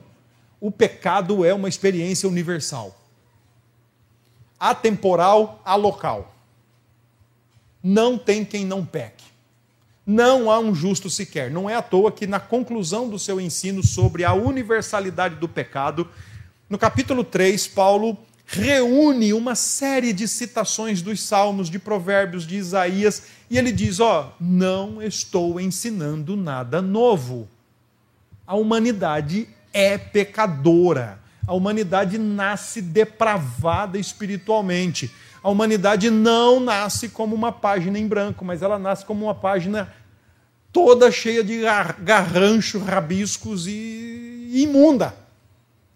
[0.60, 3.00] O pecado é uma experiência universal,
[4.60, 6.34] atemporal, alocal
[7.84, 9.26] não tem quem não peque.
[10.06, 11.52] Não há um justo sequer.
[11.52, 16.08] Não é à toa que, na conclusão do seu ensino sobre a universalidade do pecado,
[16.70, 23.24] no capítulo 3, Paulo reúne uma série de citações dos Salmos, de Provérbios, de Isaías,
[23.50, 27.48] e ele diz: Ó, oh, não estou ensinando nada novo.
[28.46, 31.20] A humanidade é pecadora.
[31.46, 35.12] A humanidade nasce depravada espiritualmente.
[35.48, 39.88] A humanidade não nasce como uma página em branco, mas ela nasce como uma página
[40.74, 41.62] toda cheia de
[42.00, 45.16] garranchos, rabiscos e imunda.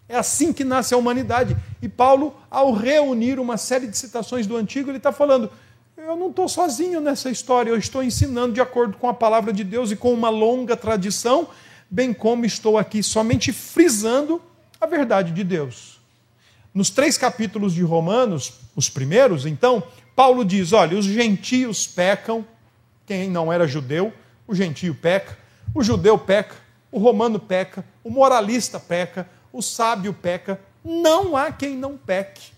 [0.08, 1.54] É assim que nasce a humanidade.
[1.82, 5.50] E Paulo, ao reunir uma série de citações do Antigo, ele está falando:
[5.98, 9.64] eu não estou sozinho nessa história, eu estou ensinando de acordo com a palavra de
[9.64, 11.46] Deus e com uma longa tradição,
[11.90, 14.40] bem como estou aqui somente frisando
[14.80, 15.91] a verdade de Deus.
[16.74, 19.82] Nos três capítulos de Romanos, os primeiros, então,
[20.16, 22.44] Paulo diz: olha, os gentios pecam,
[23.06, 24.12] quem não era judeu,
[24.46, 25.36] o gentio peca,
[25.74, 26.56] o judeu peca,
[26.90, 32.52] o romano peca, o moralista peca, o sábio peca, não há quem não peque.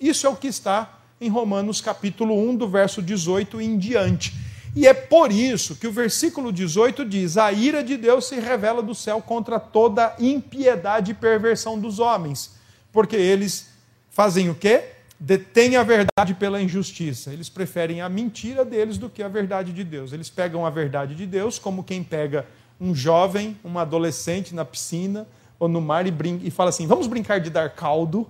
[0.00, 4.34] Isso é o que está em Romanos capítulo 1, do verso 18 em diante.
[4.74, 8.82] E é por isso que o versículo 18 diz: A ira de Deus se revela
[8.82, 12.55] do céu contra toda impiedade e perversão dos homens,
[12.96, 13.68] porque eles
[14.08, 14.84] fazem o quê?
[15.20, 17.30] Detêm a verdade pela injustiça.
[17.30, 20.14] Eles preferem a mentira deles do que a verdade de Deus.
[20.14, 22.46] Eles pegam a verdade de Deus como quem pega
[22.80, 25.28] um jovem, uma adolescente na piscina
[25.58, 28.26] ou no mar e, brinca, e fala assim: vamos brincar de dar caldo.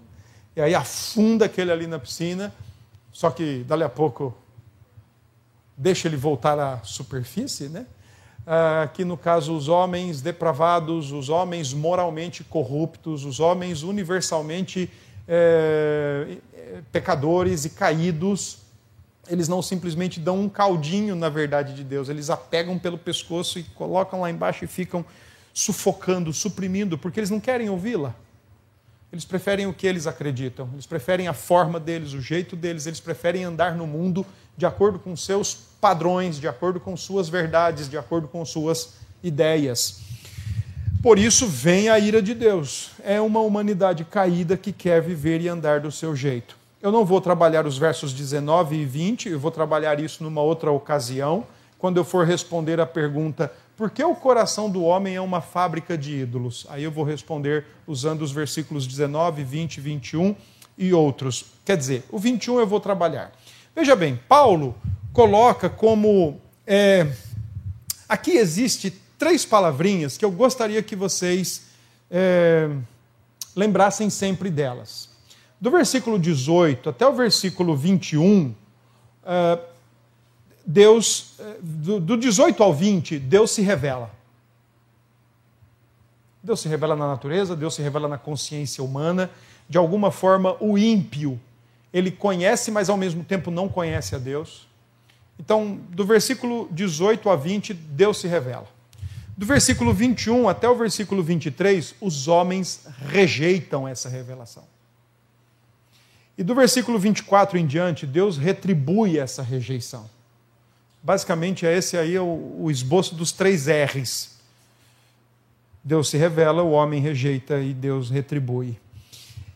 [0.57, 2.53] E aí afunda aquele ali na piscina,
[3.13, 4.37] só que dali a pouco
[5.77, 7.87] deixa ele voltar à superfície, né?
[8.49, 14.89] Ah, que no caso os homens depravados, os homens moralmente corruptos, os homens universalmente
[15.27, 16.37] é,
[16.93, 18.59] pecadores e caídos,
[19.29, 23.59] eles não simplesmente dão um caldinho na verdade de Deus, eles a pegam pelo pescoço
[23.59, 25.05] e colocam lá embaixo e ficam
[25.53, 28.15] sufocando, suprimindo, porque eles não querem ouvi-la.
[29.13, 33.01] Eles preferem o que eles acreditam, eles preferem a forma deles, o jeito deles, eles
[33.01, 37.97] preferem andar no mundo de acordo com seus padrões, de acordo com suas verdades, de
[37.97, 40.01] acordo com suas ideias.
[41.03, 42.91] Por isso vem a ira de Deus.
[43.05, 46.57] É uma humanidade caída que quer viver e andar do seu jeito.
[46.83, 50.71] Eu não vou trabalhar os versos 19 e 20, eu vou trabalhar isso numa outra
[50.71, 51.47] ocasião,
[51.79, 55.99] quando eu for responder a pergunta: por que o coração do homem é uma fábrica
[55.99, 56.67] de ídolos?
[56.71, 60.35] Aí eu vou responder usando os versículos 19, 20, 21
[60.79, 61.45] e outros.
[61.65, 63.33] Quer dizer, o 21 eu vou trabalhar.
[63.75, 64.75] Veja bem, Paulo
[65.13, 66.41] coloca como.
[66.67, 67.07] É,
[68.09, 71.67] aqui existe três palavrinhas que eu gostaria que vocês
[72.11, 72.71] é,
[73.55, 75.11] lembrassem sempre delas.
[75.61, 78.55] Do versículo 18 até o versículo 21,
[79.25, 79.59] é,
[80.67, 84.11] Deus, do, do 18 ao 20, Deus se revela.
[86.43, 89.31] Deus se revela na natureza, Deus se revela na consciência humana.
[89.69, 91.41] De alguma forma, o ímpio
[91.93, 94.67] ele conhece, mas ao mesmo tempo não conhece a Deus.
[95.39, 98.67] Então, do versículo 18 a 20, Deus se revela.
[99.37, 104.65] Do versículo 21 até o versículo 23, os homens rejeitam essa revelação.
[106.39, 110.16] E do versículo 24 em diante, Deus retribui essa rejeição.
[111.07, 114.37] Basicamente, é esse aí o, o esboço dos três R's.
[115.85, 118.77] Deus se revela, o homem rejeita e Deus retribui.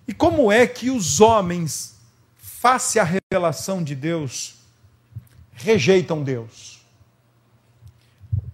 [0.06, 1.98] E como é que os homens
[2.60, 4.56] face à revelação de Deus,
[5.54, 6.84] rejeitam Deus.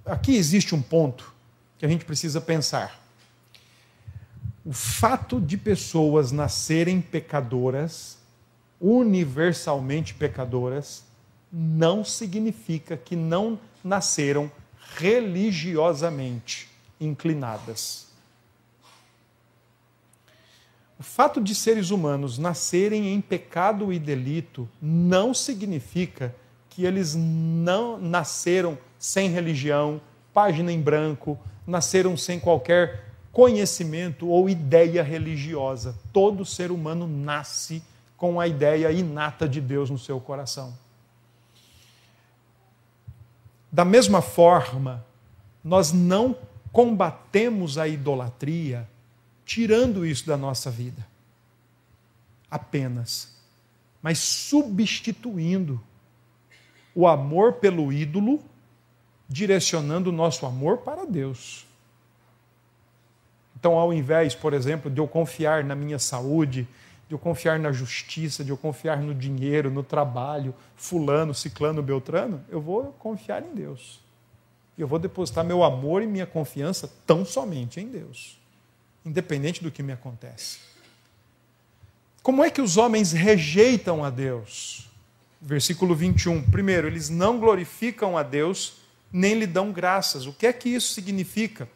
[0.05, 1.35] Aqui existe um ponto
[1.77, 3.01] que a gente precisa pensar.
[4.65, 8.17] O fato de pessoas nascerem pecadoras,
[8.81, 11.03] universalmente pecadoras,
[11.59, 14.53] não significa que não nasceram
[14.99, 16.69] religiosamente
[17.01, 18.09] inclinadas.
[20.99, 26.35] O fato de seres humanos nascerem em pecado e delito não significa
[26.69, 29.99] que eles não nasceram sem religião,
[30.35, 35.97] página em branco, nasceram sem qualquer conhecimento ou ideia religiosa.
[36.13, 37.83] Todo ser humano nasce
[38.15, 40.86] com a ideia inata de Deus no seu coração.
[43.77, 45.05] Da mesma forma,
[45.63, 46.35] nós não
[46.73, 48.89] combatemos a idolatria
[49.45, 51.07] tirando isso da nossa vida.
[52.51, 53.37] Apenas.
[54.01, 55.79] Mas substituindo
[56.95, 58.43] o amor pelo ídolo,
[59.29, 61.67] direcionando o nosso amor para Deus.
[63.61, 66.67] Então, ao invés, por exemplo, de eu confiar na minha saúde,
[67.09, 72.45] de eu confiar na justiça, de eu confiar no dinheiro, no trabalho, fulano, ciclano, beltrano,
[72.49, 74.01] eu vou confiar em Deus.
[74.77, 78.39] Eu vou depositar meu amor e minha confiança tão somente em Deus
[79.07, 80.59] independente do que me acontece.
[82.23, 84.91] Como é que os homens rejeitam a Deus?
[85.41, 86.43] Versículo 21.
[86.51, 88.79] Primeiro, eles não glorificam a Deus,
[89.13, 90.27] nem lhe dão graças.
[90.27, 91.69] O que é que isso significa?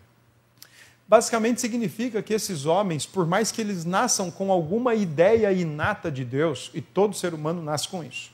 [1.10, 6.24] Basicamente significa que esses homens, por mais que eles nasçam com alguma ideia inata de
[6.24, 8.30] Deus, e todo ser humano nasce com isso,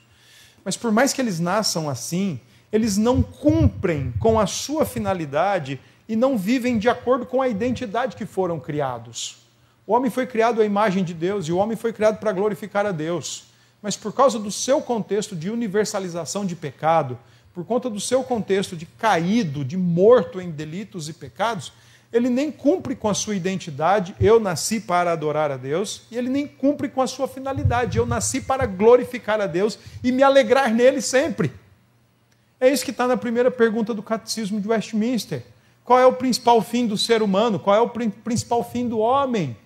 [0.63, 2.39] mas por mais que eles nasçam assim,
[2.71, 8.15] eles não cumprem com a sua finalidade e não vivem de acordo com a identidade
[8.15, 9.39] que foram criados.
[9.87, 12.85] O homem foi criado à imagem de Deus e o homem foi criado para glorificar
[12.85, 13.45] a Deus.
[13.81, 17.19] Mas por causa do seu contexto de universalização de pecado,
[17.55, 21.73] por conta do seu contexto de caído, de morto em delitos e pecados,
[22.17, 26.29] ele nem cumpre com a sua identidade, eu nasci para adorar a Deus, e ele
[26.29, 30.73] nem cumpre com a sua finalidade, eu nasci para glorificar a Deus e me alegrar
[30.73, 31.53] nele sempre.
[32.59, 35.45] É isso que está na primeira pergunta do Catecismo de Westminster.
[35.85, 37.61] Qual é o principal fim do ser humano?
[37.61, 39.57] Qual é o principal fim do homem?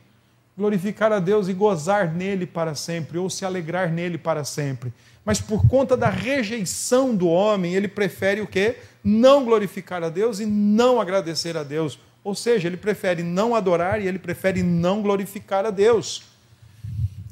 [0.61, 4.93] glorificar a Deus e gozar nele para sempre, ou se alegrar nele para sempre.
[5.25, 8.77] Mas por conta da rejeição do homem, ele prefere o quê?
[9.03, 11.99] Não glorificar a Deus e não agradecer a Deus.
[12.23, 16.23] Ou seja, ele prefere não adorar e ele prefere não glorificar a Deus.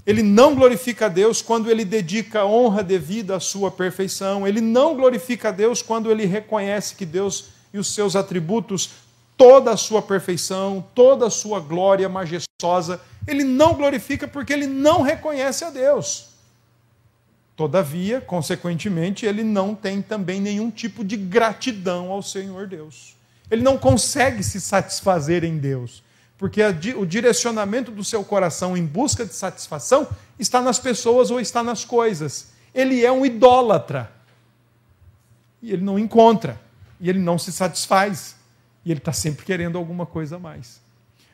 [0.07, 4.49] Ele não glorifica a Deus quando ele dedica honra devida à sua perfeição.
[4.49, 8.91] Ele não glorifica a Deus quando ele reconhece que Deus e os seus atributos,
[9.37, 15.03] toda a sua perfeição, toda a sua glória majestosa, ele não glorifica porque ele não
[15.03, 16.31] reconhece a Deus.
[17.55, 23.18] Todavia, consequentemente, ele não tem também nenhum tipo de gratidão ao Senhor Deus.
[23.51, 26.03] Ele não consegue se satisfazer em Deus,
[26.37, 26.61] porque
[26.97, 31.85] o direcionamento do seu coração em busca de satisfação está nas pessoas ou está nas
[31.85, 32.49] coisas.
[32.75, 34.13] Ele é um idólatra.
[35.61, 36.61] E ele não encontra,
[37.01, 38.37] e ele não se satisfaz,
[38.85, 40.81] e ele está sempre querendo alguma coisa a mais.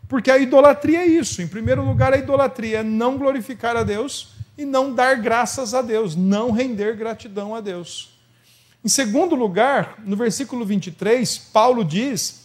[0.09, 1.43] Porque a idolatria é isso.
[1.43, 5.83] Em primeiro lugar, a idolatria é não glorificar a Deus e não dar graças a
[5.83, 8.14] Deus, não render gratidão a Deus.
[8.85, 12.45] Em segundo lugar, no versículo 23, Paulo diz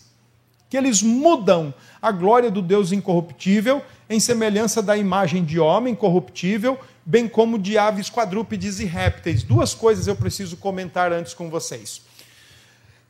[0.69, 6.79] que eles mudam a glória do Deus incorruptível em semelhança da imagem de homem corruptível,
[7.05, 9.43] bem como de aves quadrúpedes e répteis.
[9.43, 12.01] Duas coisas eu preciso comentar antes com vocês.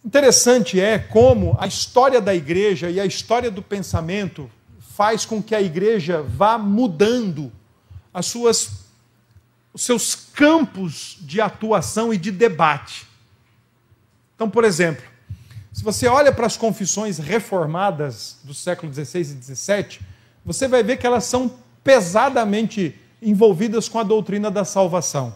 [0.04, 4.50] Interessante é como a história da igreja e a história do pensamento
[4.96, 7.52] faz com que a igreja vá mudando
[8.12, 8.90] as suas
[9.72, 13.09] os seus campos de atuação e de debate.
[14.40, 15.04] Então, por exemplo,
[15.74, 20.00] se você olha para as confissões reformadas do século XVI e XVII,
[20.46, 21.52] você vai ver que elas são
[21.84, 25.36] pesadamente envolvidas com a doutrina da salvação.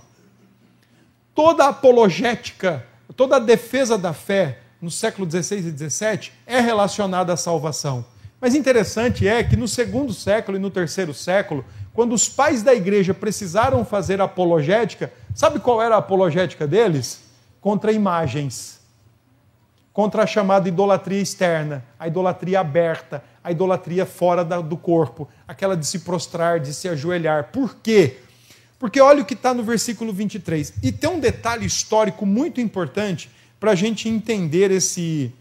[1.36, 2.88] Toda a apologética,
[3.18, 8.06] toda a defesa da fé no século XVI e XVII é relacionada à salvação.
[8.40, 12.74] Mas interessante é que no segundo século e no terceiro século, quando os pais da
[12.74, 17.20] igreja precisaram fazer apologética, sabe qual era a apologética deles?
[17.60, 18.82] Contra imagens.
[19.94, 25.86] Contra a chamada idolatria externa, a idolatria aberta, a idolatria fora do corpo, aquela de
[25.86, 27.52] se prostrar, de se ajoelhar.
[27.52, 28.18] Por quê?
[28.80, 30.74] Porque olha o que está no versículo 23.
[30.82, 33.30] E tem um detalhe histórico muito importante
[33.60, 35.32] para a gente entender esse,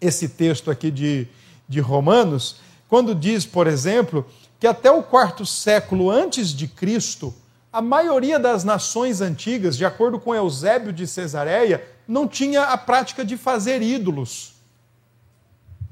[0.00, 1.26] esse texto aqui de,
[1.68, 4.24] de Romanos, quando diz, por exemplo,
[4.60, 7.34] que até o quarto século antes de Cristo,
[7.72, 13.24] a maioria das nações antigas, de acordo com Eusébio de Cesareia, não tinha a prática
[13.24, 14.52] de fazer ídolos.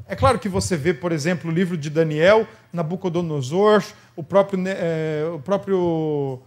[0.07, 3.83] É claro que você vê, por exemplo, o livro de Daniel, Nabucodonosor,
[4.15, 6.39] o próprio, é, o próprio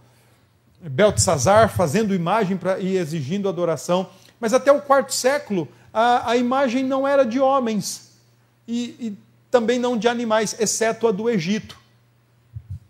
[0.80, 4.08] Beltesazar fazendo imagem pra, e exigindo adoração.
[4.38, 8.12] Mas até o quarto século, a, a imagem não era de homens
[8.68, 9.18] e, e
[9.50, 11.76] também não de animais, exceto a do Egito.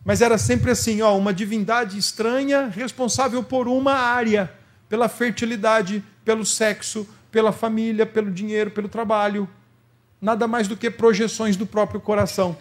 [0.04, 4.52] Mas era sempre assim, ó, uma divindade estranha responsável por uma área,
[4.88, 9.48] pela fertilidade, pelo sexo, pela família, pelo dinheiro, pelo trabalho.
[10.20, 12.56] Nada mais do que projeções do próprio coração.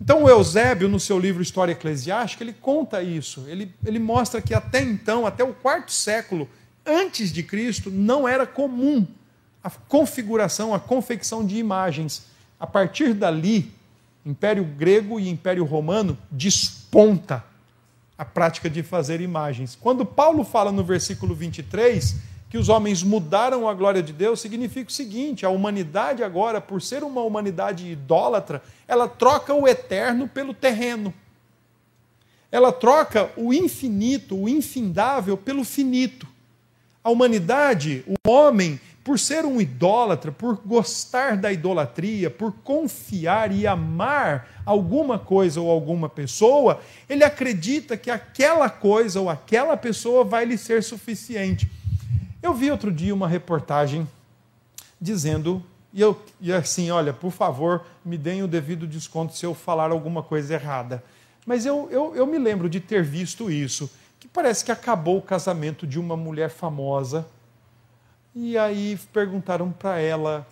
[0.00, 3.44] Então, o Eusébio, no seu livro História Eclesiástica, ele conta isso.
[3.48, 6.48] Ele, ele mostra que até então, até o quarto século
[6.84, 9.06] antes de Cristo, não era comum
[9.62, 12.26] a configuração, a confecção de imagens.
[12.60, 13.72] A partir dali,
[14.26, 17.42] Império Grego e Império Romano desponta
[18.16, 19.76] a prática de fazer imagens.
[19.80, 22.16] Quando Paulo fala no versículo 23
[22.48, 26.80] que os homens mudaram a glória de Deus, significa o seguinte: a humanidade agora, por
[26.80, 31.12] ser uma humanidade idólatra, ela troca o eterno pelo terreno.
[32.52, 36.28] Ela troca o infinito, o infindável, pelo finito.
[37.02, 43.66] A humanidade, o homem, por ser um idólatra, por gostar da idolatria, por confiar e
[43.66, 50.46] amar alguma coisa ou alguma pessoa, ele acredita que aquela coisa ou aquela pessoa vai
[50.46, 51.70] lhe ser suficiente.
[52.42, 54.08] Eu vi outro dia uma reportagem
[54.98, 59.54] dizendo, e, eu, e assim, olha, por favor, me deem o devido desconto se eu
[59.54, 61.04] falar alguma coisa errada.
[61.44, 65.22] Mas eu, eu, eu me lembro de ter visto isso, que parece que acabou o
[65.22, 67.26] casamento de uma mulher famosa
[68.34, 70.46] e aí perguntaram para ela: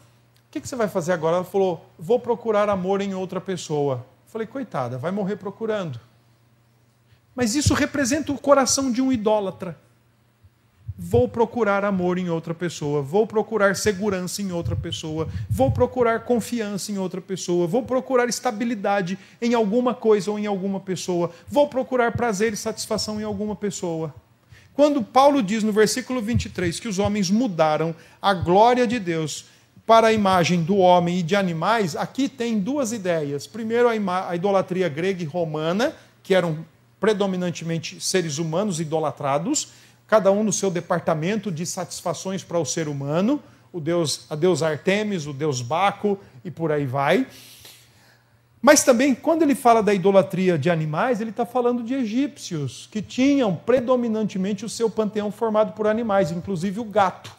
[0.49, 1.37] o que, que, você vai fazer agora?
[1.37, 4.05] Ela falou: vou procurar amor em outra pessoa.
[4.27, 5.99] Eu falei: coitada, vai morrer procurando.
[7.35, 9.77] Mas isso representa o coração de um idólatra.
[10.97, 16.93] Vou procurar amor em outra pessoa, vou procurar segurança em outra pessoa, vou procurar confiança
[16.93, 22.13] em outra pessoa, vou procurar estabilidade em alguma coisa ou em alguma pessoa, vou procurar
[22.13, 24.15] prazer e satisfação em alguma pessoa.
[24.75, 29.47] Quando Paulo diz no versículo 23 que os homens mudaram a glória de Deus
[29.87, 33.47] para a imagem do homem e de animais, aqui tem duas ideias.
[33.47, 36.65] Primeiro, a, idolatria grega e romana, que eram
[36.99, 39.69] predominantemente seres humanos idolatrados,
[40.07, 43.43] cada um no seu departamento de satisfações para o ser humano,
[43.73, 47.27] o deus, a deus Artemis, o deus Baco e por aí vai.
[48.63, 53.03] Mas também, quando ele fala da idolatria de animais, ele está falando de egípcios, que
[53.03, 57.33] tinham predominantemente o seu panteão formado por animais, inclusive o gato.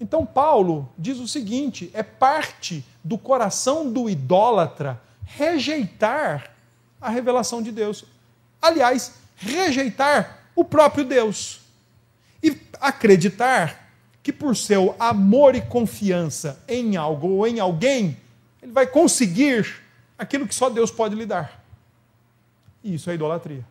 [0.00, 6.52] Então, Paulo diz o seguinte: é parte do coração do idólatra rejeitar
[7.00, 8.04] a revelação de Deus.
[8.62, 11.60] Aliás, rejeitar o próprio Deus.
[12.40, 13.90] E acreditar
[14.22, 18.16] que, por seu amor e confiança em algo ou em alguém,
[18.64, 19.76] ele vai conseguir
[20.18, 21.62] aquilo que só Deus pode lhe dar.
[22.82, 23.64] E isso é idolatria.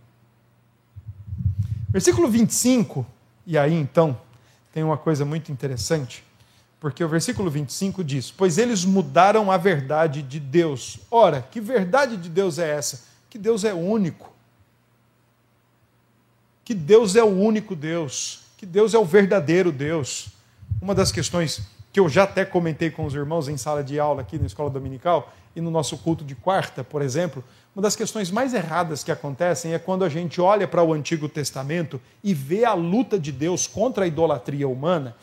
[1.89, 3.03] Versículo 25,
[3.45, 4.19] e aí então
[4.71, 6.23] tem uma coisa muito interessante,
[6.79, 10.99] porque o versículo 25 diz: Pois eles mudaram a verdade de Deus.
[11.09, 13.03] Ora, que verdade de Deus é essa?
[13.31, 14.31] Que Deus é único.
[16.63, 18.41] Que Deus é o único Deus.
[18.57, 20.27] Que Deus é o verdadeiro Deus.
[20.79, 21.63] Uma das questões
[21.93, 24.67] que eu já até comentei com os irmãos em sala de aula aqui na escola
[24.67, 27.43] dominical e no nosso culto de quarta, por exemplo,
[27.75, 31.29] uma das questões mais erradas que acontecem é quando a gente olha para o Antigo
[31.29, 35.15] Testamento e vê a luta de Deus contra a idolatria humana.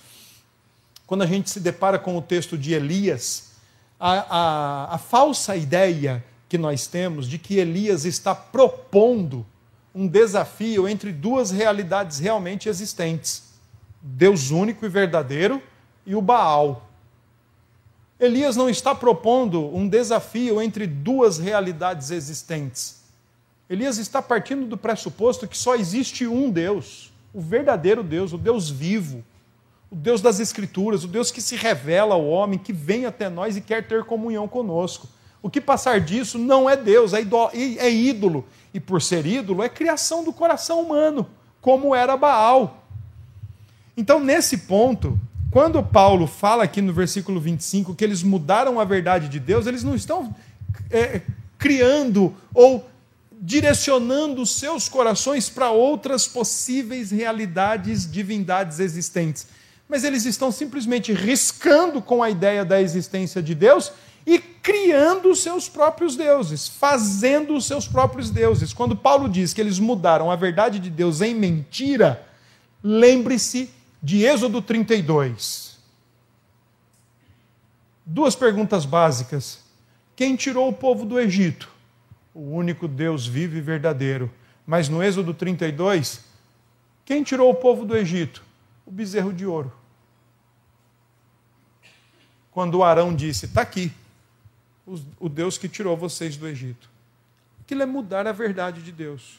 [1.08, 3.50] Quando a gente se depara com o texto de Elias,
[3.98, 9.44] a, a, a falsa ideia que nós temos de que Elias está propondo
[9.92, 13.54] um desafio entre duas realidades realmente existentes:
[14.00, 15.60] Deus único e verdadeiro
[16.06, 16.88] e o Baal.
[18.18, 23.00] Elias não está propondo um desafio entre duas realidades existentes.
[23.68, 28.68] Elias está partindo do pressuposto que só existe um Deus, o verdadeiro Deus, o Deus
[28.68, 29.24] vivo,
[29.90, 33.56] o Deus das Escrituras, o Deus que se revela ao homem, que vem até nós
[33.56, 35.08] e quer ter comunhão conosco.
[35.42, 37.22] O que passar disso não é Deus, é,
[37.78, 38.44] é ídolo.
[38.74, 41.26] E por ser ídolo, é criação do coração humano,
[41.60, 42.84] como era Baal.
[43.96, 45.18] Então, nesse ponto,
[45.50, 49.82] quando Paulo fala aqui no versículo 25 que eles mudaram a verdade de Deus, eles
[49.82, 50.34] não estão
[50.90, 51.22] é,
[51.58, 52.88] criando ou
[53.32, 59.46] direcionando seus corações para outras possíveis realidades, divindades existentes.
[59.88, 63.90] Mas eles estão simplesmente riscando com a ideia da existência de Deus
[64.26, 68.72] e criando os seus próprios deuses, fazendo os seus próprios deuses.
[68.72, 72.24] Quando Paulo diz que eles mudaram a verdade de Deus em mentira,
[72.84, 73.70] lembre-se
[74.02, 75.78] de Êxodo 32.
[78.04, 79.62] Duas perguntas básicas.
[80.16, 81.68] Quem tirou o povo do Egito?
[82.34, 84.30] O único Deus vivo e verdadeiro.
[84.66, 86.24] Mas no Êxodo 32,
[87.04, 88.42] quem tirou o povo do Egito?
[88.86, 89.72] O bezerro de ouro.
[92.50, 93.92] Quando Arão disse: Está aqui,
[95.18, 96.88] o Deus que tirou vocês do Egito.
[97.60, 99.38] Aquilo é mudar a verdade de Deus.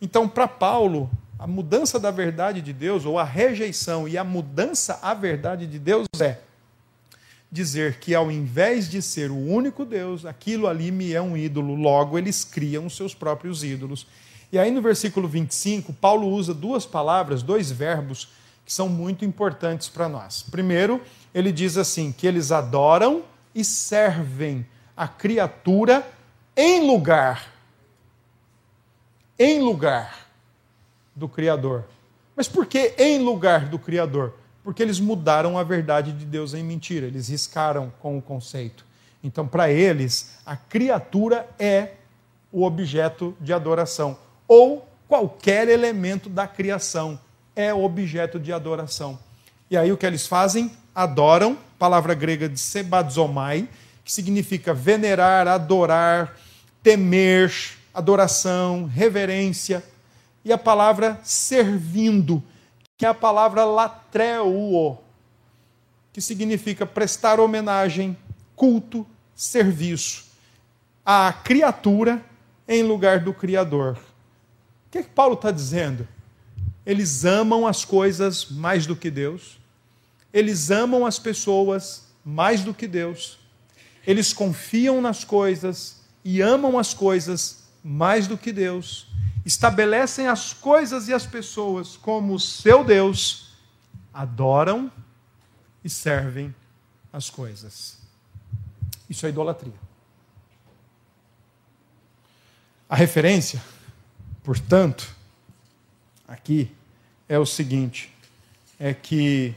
[0.00, 1.10] Então, para Paulo,
[1.42, 5.76] a mudança da verdade de Deus, ou a rejeição e a mudança à verdade de
[5.76, 6.38] Deus é
[7.50, 11.74] dizer que ao invés de ser o único Deus, aquilo ali me é um ídolo,
[11.74, 14.06] logo eles criam os seus próprios ídolos.
[14.52, 18.28] E aí no versículo 25, Paulo usa duas palavras, dois verbos
[18.64, 20.44] que são muito importantes para nós.
[20.48, 21.00] Primeiro,
[21.34, 24.64] ele diz assim: que eles adoram e servem
[24.96, 26.08] a criatura
[26.56, 27.52] em lugar.
[29.36, 30.21] Em lugar
[31.14, 31.84] do Criador.
[32.36, 34.34] Mas por que em lugar do Criador?
[34.64, 38.84] Porque eles mudaram a verdade de Deus em mentira, eles riscaram com o conceito.
[39.22, 41.92] Então, para eles, a criatura é
[42.50, 47.18] o objeto de adoração, ou qualquer elemento da criação
[47.54, 49.18] é objeto de adoração.
[49.70, 50.72] E aí o que eles fazem?
[50.94, 53.68] Adoram, palavra grega de sebadzomai,
[54.04, 56.36] que significa venerar, adorar,
[56.82, 57.52] temer,
[57.94, 59.82] adoração, reverência
[60.44, 62.42] e a palavra servindo,
[62.96, 64.98] que é a palavra latreuo,
[66.12, 68.16] que significa prestar homenagem,
[68.54, 70.30] culto, serviço
[71.04, 72.24] à criatura
[72.68, 73.96] em lugar do Criador.
[73.96, 76.06] O que, é que Paulo está dizendo?
[76.84, 79.58] Eles amam as coisas mais do que Deus,
[80.32, 83.38] eles amam as pessoas mais do que Deus,
[84.06, 89.11] eles confiam nas coisas e amam as coisas mais do que Deus
[89.44, 93.52] estabelecem as coisas e as pessoas como seu Deus,
[94.12, 94.90] adoram
[95.82, 96.54] e servem
[97.12, 97.98] as coisas.
[99.08, 99.74] Isso é idolatria.
[102.88, 103.62] A referência,
[104.44, 105.14] portanto,
[106.28, 106.70] aqui
[107.28, 108.12] é o seguinte:
[108.78, 109.54] é que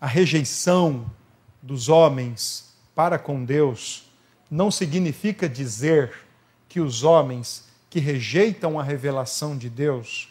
[0.00, 1.10] a rejeição
[1.62, 4.04] dos homens para com Deus
[4.50, 6.12] não significa dizer
[6.68, 7.64] que os homens
[7.96, 10.28] que rejeitam a revelação de Deus,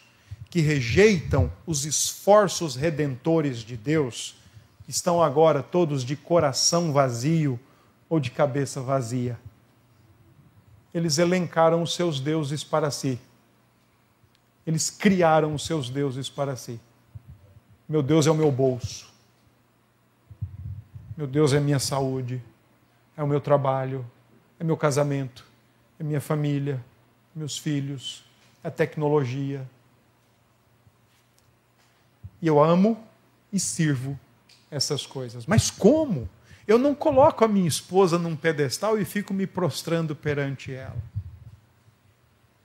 [0.48, 4.36] que rejeitam os esforços redentores de Deus,
[4.86, 7.58] estão agora todos de coração vazio
[8.08, 9.36] ou de cabeça vazia.
[10.94, 13.18] Eles elencaram os seus deuses para si.
[14.64, 16.78] Eles criaram os seus deuses para si.
[17.88, 19.12] Meu Deus é o meu bolso.
[21.16, 22.40] Meu Deus é minha saúde.
[23.16, 24.06] É o meu trabalho.
[24.56, 25.44] É meu casamento.
[25.98, 26.80] É minha família.
[27.36, 28.24] Meus filhos.
[28.64, 29.68] A tecnologia.
[32.40, 32.98] E eu amo
[33.52, 34.18] e sirvo
[34.70, 35.44] essas coisas.
[35.44, 36.28] Mas como?
[36.66, 40.96] Eu não coloco a minha esposa num pedestal e fico me prostrando perante ela.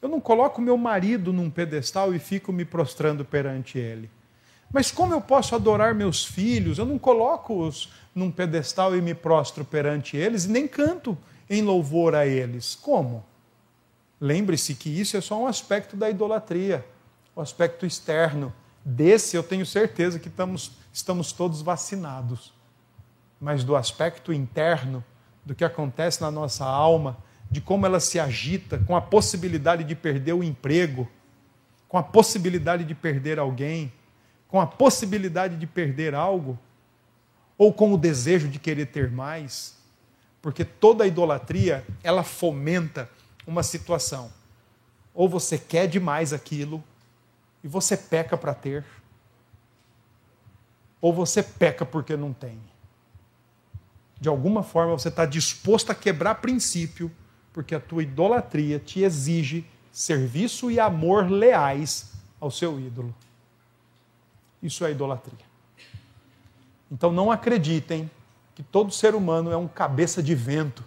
[0.01, 4.09] Eu não coloco meu marido num pedestal e fico me prostrando perante ele.
[4.73, 6.77] Mas como eu posso adorar meus filhos?
[6.77, 11.17] Eu não coloco-os num pedestal e me prostro perante eles e nem canto
[11.49, 12.73] em louvor a eles.
[12.73, 13.23] Como?
[14.21, 16.85] Lembre-se que isso é só um aspecto da idolatria,
[17.35, 18.53] o aspecto externo.
[18.85, 22.53] Desse eu tenho certeza que estamos, estamos todos vacinados.
[23.39, 25.03] Mas do aspecto interno,
[25.43, 27.17] do que acontece na nossa alma,
[27.49, 31.09] de como ela se agita com a possibilidade de perder o emprego,
[31.87, 33.91] com a possibilidade de perder alguém,
[34.47, 36.59] com a possibilidade de perder algo,
[37.57, 39.77] ou com o desejo de querer ter mais,
[40.41, 43.09] porque toda idolatria, ela fomenta
[43.45, 44.31] uma situação.
[45.13, 46.83] Ou você quer demais aquilo
[47.63, 48.85] e você peca para ter,
[50.99, 52.59] ou você peca porque não tem.
[54.19, 57.11] De alguma forma você está disposto a quebrar princípio
[57.51, 63.13] porque a tua idolatria te exige serviço e amor leais ao seu ídolo.
[64.61, 65.45] Isso é idolatria.
[66.91, 68.09] Então não acreditem
[68.53, 70.83] que todo ser humano é um cabeça de vento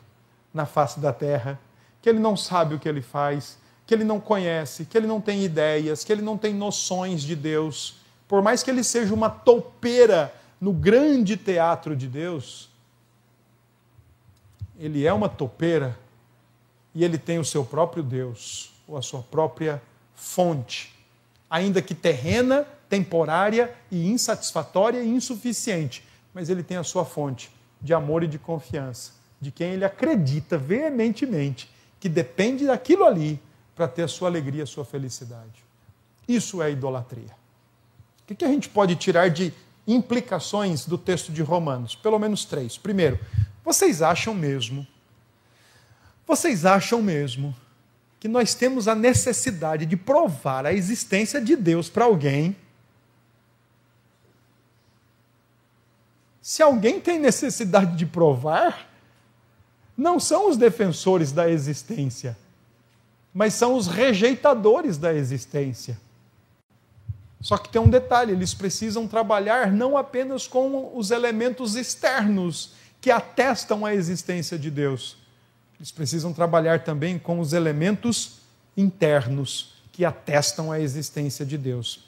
[0.52, 1.58] na face da terra,
[2.04, 5.22] que ele não sabe o que ele faz, que ele não conhece, que ele não
[5.22, 7.94] tem ideias, que ele não tem noções de Deus.
[8.28, 10.30] Por mais que ele seja uma toupeira
[10.60, 12.68] no grande teatro de Deus,
[14.78, 15.98] ele é uma topeira
[16.94, 19.80] e ele tem o seu próprio Deus, ou a sua própria
[20.14, 20.94] fonte,
[21.48, 27.50] ainda que terrena, temporária e insatisfatória e insuficiente, mas ele tem a sua fonte
[27.80, 31.72] de amor e de confiança, de quem ele acredita veementemente
[32.04, 33.40] que depende daquilo ali
[33.74, 35.64] para ter a sua alegria, a sua felicidade.
[36.28, 37.34] Isso é idolatria.
[38.28, 39.54] O que a gente pode tirar de
[39.86, 41.94] implicações do texto de Romanos?
[41.94, 42.76] Pelo menos três.
[42.76, 43.18] Primeiro,
[43.64, 44.86] vocês acham mesmo
[46.26, 47.54] vocês acham mesmo
[48.18, 52.54] que nós temos a necessidade de provar a existência de Deus para alguém?
[56.40, 58.93] Se alguém tem necessidade de provar,
[59.96, 62.36] não são os defensores da existência,
[63.32, 65.98] mas são os rejeitadores da existência.
[67.40, 73.10] Só que tem um detalhe: eles precisam trabalhar não apenas com os elementos externos que
[73.10, 75.16] atestam a existência de Deus,
[75.78, 78.38] eles precisam trabalhar também com os elementos
[78.76, 82.00] internos que atestam a existência de Deus.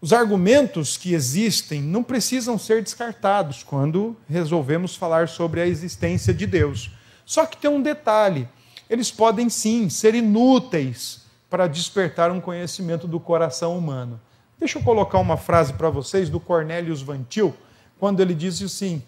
[0.00, 6.46] Os argumentos que existem não precisam ser descartados quando resolvemos falar sobre a existência de
[6.46, 6.90] Deus.
[7.28, 8.48] Só que tem um detalhe:
[8.88, 11.20] eles podem sim ser inúteis
[11.50, 14.18] para despertar um conhecimento do coração humano.
[14.58, 17.54] Deixa eu colocar uma frase para vocês do Cornelius Vantil,
[18.00, 19.02] quando ele diz assim: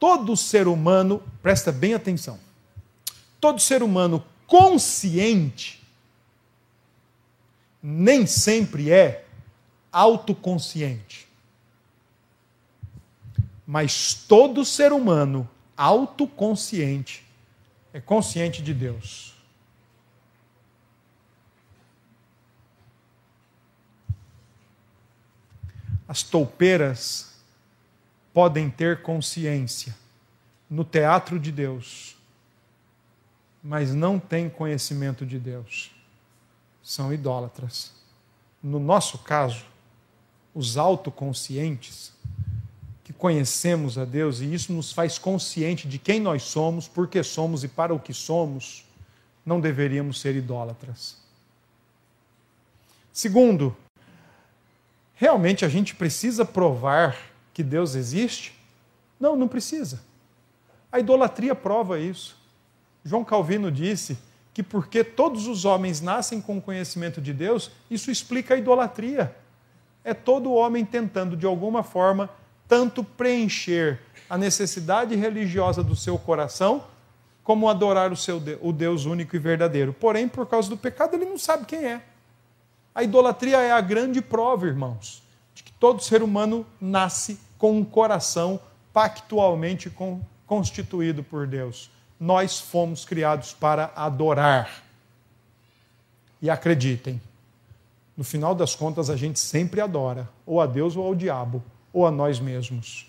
[0.00, 2.38] todo ser humano, presta bem atenção,
[3.38, 5.84] todo ser humano consciente
[7.82, 9.26] nem sempre é
[9.92, 11.28] autoconsciente.
[13.66, 17.23] Mas todo ser humano autoconsciente
[17.94, 19.34] é consciente de Deus.
[26.06, 27.32] As toupeiras
[28.34, 29.96] podem ter consciência
[30.68, 32.14] no teatro de Deus
[33.66, 35.90] mas não têm conhecimento de Deus.
[36.82, 37.92] São idólatras.
[38.62, 39.64] No nosso caso,
[40.54, 42.12] os autoconscientes,
[43.04, 47.22] que conhecemos a Deus e isso nos faz consciente de quem nós somos, por que
[47.22, 48.84] somos e para o que somos,
[49.44, 51.18] não deveríamos ser idólatras.
[53.12, 53.76] Segundo,
[55.14, 57.16] realmente a gente precisa provar
[57.52, 58.58] que Deus existe?
[59.20, 60.02] Não, não precisa.
[60.90, 62.36] A idolatria prova isso.
[63.04, 64.16] João Calvino disse
[64.54, 69.36] que porque todos os homens nascem com conhecimento de Deus, isso explica a idolatria.
[70.02, 72.30] É todo homem tentando, de alguma forma,
[72.68, 76.84] tanto preencher a necessidade religiosa do seu coração,
[77.42, 79.92] como adorar o, seu, o Deus único e verdadeiro.
[79.92, 82.02] Porém, por causa do pecado, ele não sabe quem é.
[82.94, 85.22] A idolatria é a grande prova, irmãos,
[85.54, 88.58] de que todo ser humano nasce com um coração
[88.92, 89.92] pactualmente
[90.46, 91.90] constituído por Deus.
[92.18, 94.82] Nós fomos criados para adorar.
[96.40, 97.20] E acreditem,
[98.16, 101.62] no final das contas, a gente sempre adora, ou a Deus ou ao diabo,
[101.94, 103.06] ou a nós mesmos.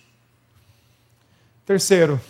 [1.65, 2.21] Terceiro,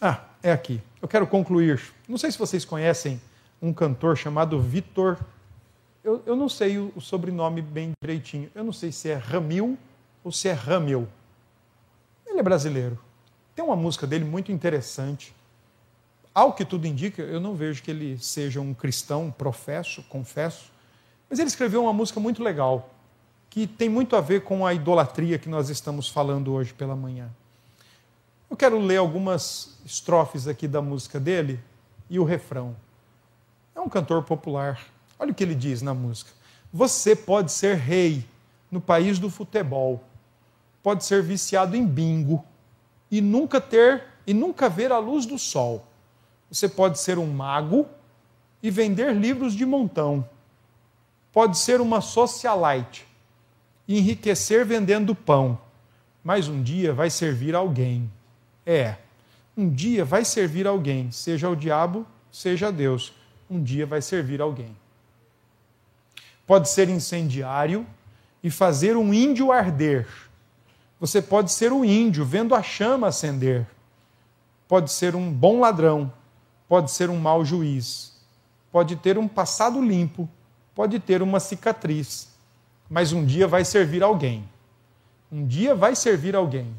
[0.00, 0.80] ah, é aqui.
[1.02, 1.82] Eu quero concluir.
[2.08, 3.20] Não sei se vocês conhecem
[3.60, 5.18] um cantor chamado Vitor.
[6.04, 8.48] Eu, eu não sei o, sobrenome bem direitinho.
[8.54, 9.76] Eu não sei se é Ramil
[10.22, 11.08] ou se é Ramil.
[12.24, 12.96] Ele é brasileiro.
[13.56, 15.34] Tem uma música dele muito interessante.
[16.32, 20.70] Ao que tudo indica, eu não vejo que ele seja um cristão, professo, confesso.
[21.28, 22.90] Mas ele escreveu uma música muito legal,
[23.56, 27.30] que tem muito a ver com a idolatria que nós estamos falando hoje pela manhã.
[28.50, 31.58] Eu quero ler algumas estrofes aqui da música dele
[32.10, 32.76] e o refrão.
[33.74, 34.78] É um cantor popular.
[35.18, 36.32] Olha o que ele diz na música.
[36.70, 38.26] Você pode ser rei
[38.70, 40.04] no país do futebol,
[40.82, 42.44] pode ser viciado em bingo
[43.10, 45.86] e nunca ter e nunca ver a luz do sol.
[46.50, 47.86] Você pode ser um mago
[48.62, 50.28] e vender livros de montão
[51.32, 53.15] pode ser uma socialite
[53.88, 55.58] enriquecer vendendo pão,
[56.22, 58.10] mas um dia vai servir alguém.
[58.64, 58.96] É,
[59.56, 63.12] um dia vai servir alguém, seja o diabo, seja Deus,
[63.48, 64.76] um dia vai servir alguém.
[66.46, 67.86] Pode ser incendiário
[68.42, 70.06] e fazer um índio arder.
[71.00, 73.66] Você pode ser o um índio vendo a chama acender.
[74.68, 76.12] Pode ser um bom ladrão,
[76.68, 78.16] pode ser um mau juiz.
[78.72, 80.28] Pode ter um passado limpo
[80.76, 82.28] pode ter uma cicatriz,
[82.88, 84.48] mas um dia vai servir alguém.
[85.30, 86.74] Um dia vai servir alguém,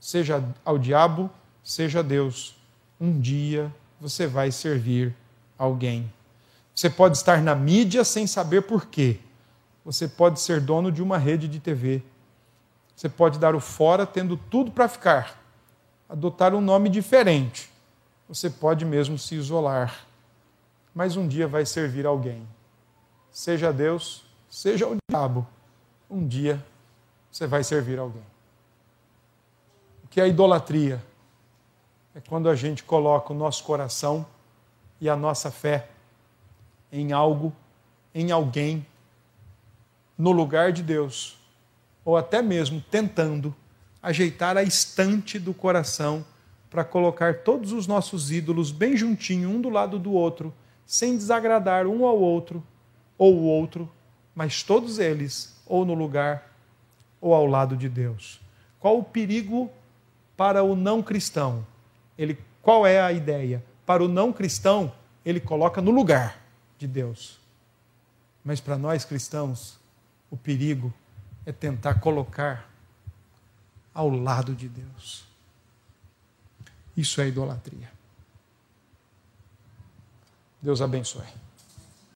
[0.00, 1.30] seja ao diabo,
[1.62, 2.56] seja a Deus.
[3.00, 5.14] Um dia você vai servir
[5.58, 6.10] alguém.
[6.74, 9.18] Você pode estar na mídia sem saber por quê.
[9.84, 12.02] Você pode ser dono de uma rede de TV.
[12.96, 15.40] Você pode dar o fora tendo tudo para ficar.
[16.08, 17.70] Adotar um nome diferente.
[18.28, 20.06] Você pode mesmo se isolar.
[20.94, 22.46] Mas um dia vai servir alguém
[23.34, 24.23] seja Deus,
[24.54, 25.44] seja o diabo,
[26.08, 26.64] um dia
[27.28, 28.22] você vai servir alguém.
[30.04, 31.04] O que é idolatria?
[32.14, 34.24] É quando a gente coloca o nosso coração
[35.00, 35.88] e a nossa fé
[36.92, 37.52] em algo,
[38.14, 38.86] em alguém,
[40.16, 41.36] no lugar de Deus,
[42.04, 43.52] ou até mesmo tentando
[44.00, 46.24] ajeitar a estante do coração
[46.70, 50.54] para colocar todos os nossos ídolos bem juntinho, um do lado do outro,
[50.86, 52.62] sem desagradar um ao outro,
[53.18, 53.90] ou o outro,
[54.34, 56.50] mas todos eles ou no lugar
[57.20, 58.40] ou ao lado de Deus.
[58.80, 59.70] Qual o perigo
[60.36, 61.66] para o não cristão?
[62.18, 63.64] Ele, qual é a ideia?
[63.86, 64.92] Para o não cristão,
[65.24, 66.38] ele coloca no lugar
[66.78, 67.38] de Deus.
[68.44, 69.78] Mas para nós cristãos,
[70.30, 70.92] o perigo
[71.46, 72.68] é tentar colocar
[73.94, 75.24] ao lado de Deus.
[76.96, 77.90] Isso é idolatria.
[80.60, 81.43] Deus abençoe.